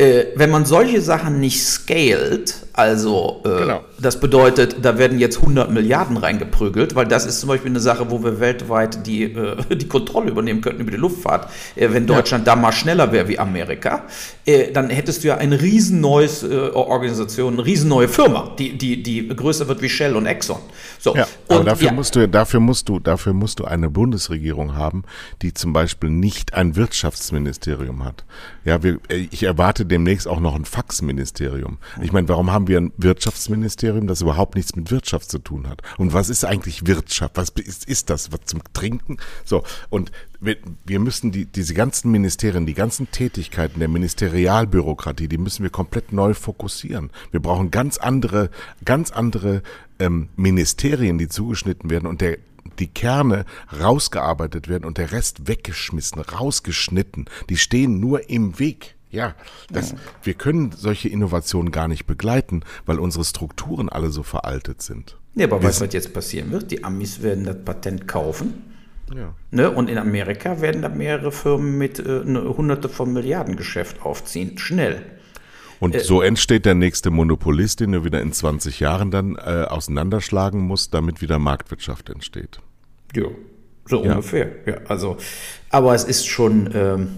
[0.02, 3.80] Äh, wenn man solche Sachen nicht scaled, also äh, Genau.
[4.00, 8.10] das bedeutet, da werden jetzt 100 Milliarden reingeprügelt, weil das ist zum Beispiel eine Sache,
[8.10, 11.48] wo wir weltweit die, äh, die Kontrolle übernehmen könnten über die Luftfahrt.
[11.76, 14.04] Äh, wenn Deutschland da mal schneller wäre wie Amerika,
[14.44, 18.76] äh, dann hättest du ja ein riesen neues äh, Organisation, eine riesen neue Firma, die,
[18.76, 20.58] die, die größer wird wie Shell und Exxon.
[20.98, 23.90] So, Ja, aber und dafür ja, musst du, dafür musst du, dafür musst du eine
[23.90, 25.04] Bundesregierung haben,
[25.42, 28.24] die zum Beispiel nicht ein Wirtschaftsministerium hat.
[28.64, 31.78] Ja, wir, ich erwarte demnächst auch noch ein Faxministerium.
[32.00, 35.82] Ich meine, warum haben wir ein Wirtschaftsministerium, das überhaupt nichts mit Wirtschaft zu tun hat?
[35.98, 37.36] Und was ist eigentlich Wirtschaft?
[37.36, 38.32] Was ist, ist das?
[38.32, 39.18] Was zum Trinken?
[39.44, 39.62] So.
[39.90, 45.62] Und wir, wir müssen die, diese ganzen Ministerien, die ganzen Tätigkeiten der Ministerialbürokratie, die müssen
[45.62, 47.10] wir komplett neu fokussieren.
[47.30, 48.50] Wir brauchen ganz andere,
[48.84, 49.62] ganz andere
[49.98, 52.38] ähm, Ministerien, die zugeschnitten werden und der
[52.78, 53.44] die Kerne
[53.78, 57.26] rausgearbeitet werden und der Rest weggeschmissen, rausgeschnitten.
[57.50, 58.96] Die stehen nur im Weg.
[59.12, 59.34] Ja,
[59.70, 65.18] das, wir können solche Innovationen gar nicht begleiten, weil unsere Strukturen alle so veraltet sind.
[65.34, 66.70] nee, aber wir weißt du, was jetzt passieren wird?
[66.70, 68.72] Die Amis werden das Patent kaufen.
[69.14, 69.34] Ja.
[69.50, 69.70] Ne?
[69.70, 74.56] Und in Amerika werden da mehrere Firmen mit äh, ne, hunderte von Milliarden Geschäft aufziehen.
[74.56, 75.02] Schnell.
[75.78, 80.60] Und so entsteht der nächste Monopolist, den du wieder in 20 Jahren dann äh, auseinanderschlagen
[80.60, 82.60] musst, damit wieder Marktwirtschaft entsteht.
[83.14, 83.24] Ja,
[83.86, 84.52] so ungefähr.
[84.64, 85.16] Ja, also,
[85.70, 87.08] aber es ist schon, ähm,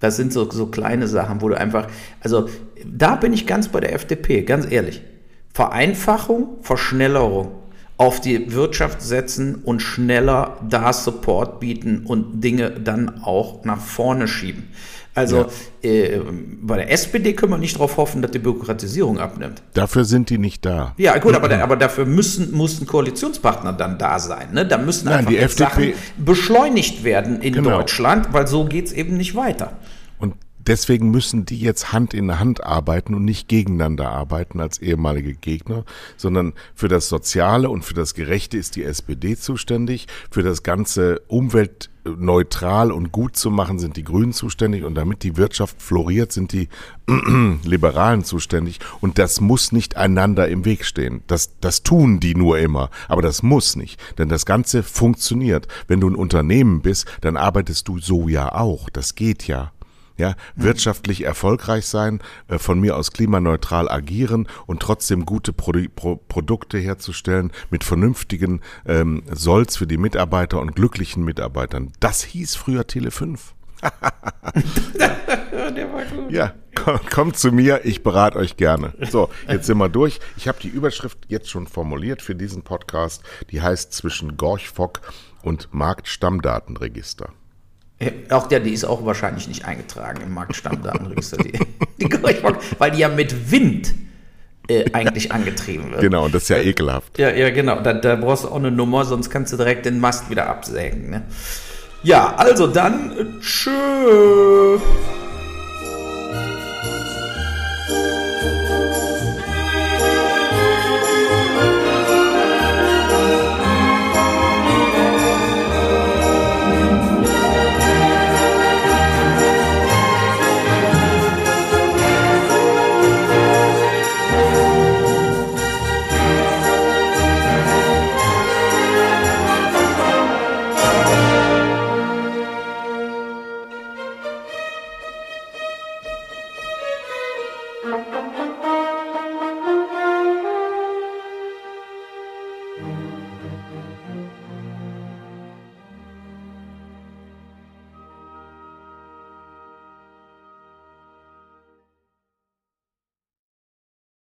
[0.00, 1.88] das sind so, so kleine Sachen, wo du einfach,
[2.20, 2.48] also
[2.86, 5.02] da bin ich ganz bei der FDP, ganz ehrlich.
[5.52, 7.50] Vereinfachung, Verschnellerung
[7.96, 14.28] auf die Wirtschaft setzen und schneller da Support bieten und Dinge dann auch nach vorne
[14.28, 14.68] schieben.
[15.18, 15.46] Also
[15.82, 16.20] äh,
[16.62, 19.62] bei der SPD können wir nicht darauf hoffen, dass die Bürokratisierung abnimmt.
[19.74, 20.94] Dafür sind die nicht da.
[20.96, 24.52] Ja, gut, aber, aber dafür müssen, mussten Koalitionspartner dann da sein.
[24.52, 24.66] Ne?
[24.66, 27.70] Da müssen Nein, einfach die jetzt FDP Sachen beschleunigt werden in Genau.
[27.70, 29.72] Deutschland, weil so geht's eben nicht weiter.
[30.18, 35.34] Und deswegen müssen die jetzt Hand in Hand arbeiten und nicht gegeneinander arbeiten als ehemalige
[35.34, 35.84] Gegner,
[36.16, 41.22] sondern für das Soziale und für das Gerechte ist die SPD zuständig, für das ganze
[42.08, 44.84] umweltneutral und gut zu machen sind die Grünen zuständig.
[44.84, 46.68] Und damit die Wirtschaft floriert sind die
[47.64, 48.80] Liberalen zuständig.
[49.00, 51.22] Und das muss nicht einander im Weg stehen.
[51.26, 55.68] Das, das tun die nur immer, aber das muss nicht, denn das Ganze funktioniert.
[55.86, 59.72] Wenn du ein Unternehmen bist, dann arbeitest du so ja auch, das geht ja
[60.18, 66.16] ja, wirtschaftlich erfolgreich sein, äh, von mir aus klimaneutral agieren und trotzdem gute Pro Pro
[66.16, 71.92] Produkte herzustellen mit vernünftigen ähm, Solls für die Mitarbeiter und glücklichen Mitarbeitern.
[72.00, 73.54] Das hieß früher Tele 5.
[74.98, 76.30] Der war gut.
[76.30, 78.94] Ja, komm, kommt zu mir, ich berate euch gerne.
[79.10, 80.18] So, jetzt sind wir durch.
[80.36, 83.22] Ich habe die Überschrift jetzt schon formuliert für diesen Podcast.
[83.50, 85.00] Die heißt zwischen Gorchfock
[85.42, 87.30] und Marktstammdatenregister.
[88.30, 91.52] Auch der, die ist auch wahrscheinlich nicht eingetragen im Marktstammdatenregister, die,
[91.98, 92.08] die
[92.78, 93.92] weil die ja mit Wind
[94.68, 96.02] äh, eigentlich angetrieben wird.
[96.02, 97.18] Genau, und das ist ja ekelhaft.
[97.18, 97.80] Ja, ja, genau.
[97.80, 101.10] Da, da brauchst du auch eine Nummer, sonst kannst du direkt den Mast wieder absägen.
[101.10, 101.22] Ne?
[102.02, 104.80] Ja, also dann äh, tschüss.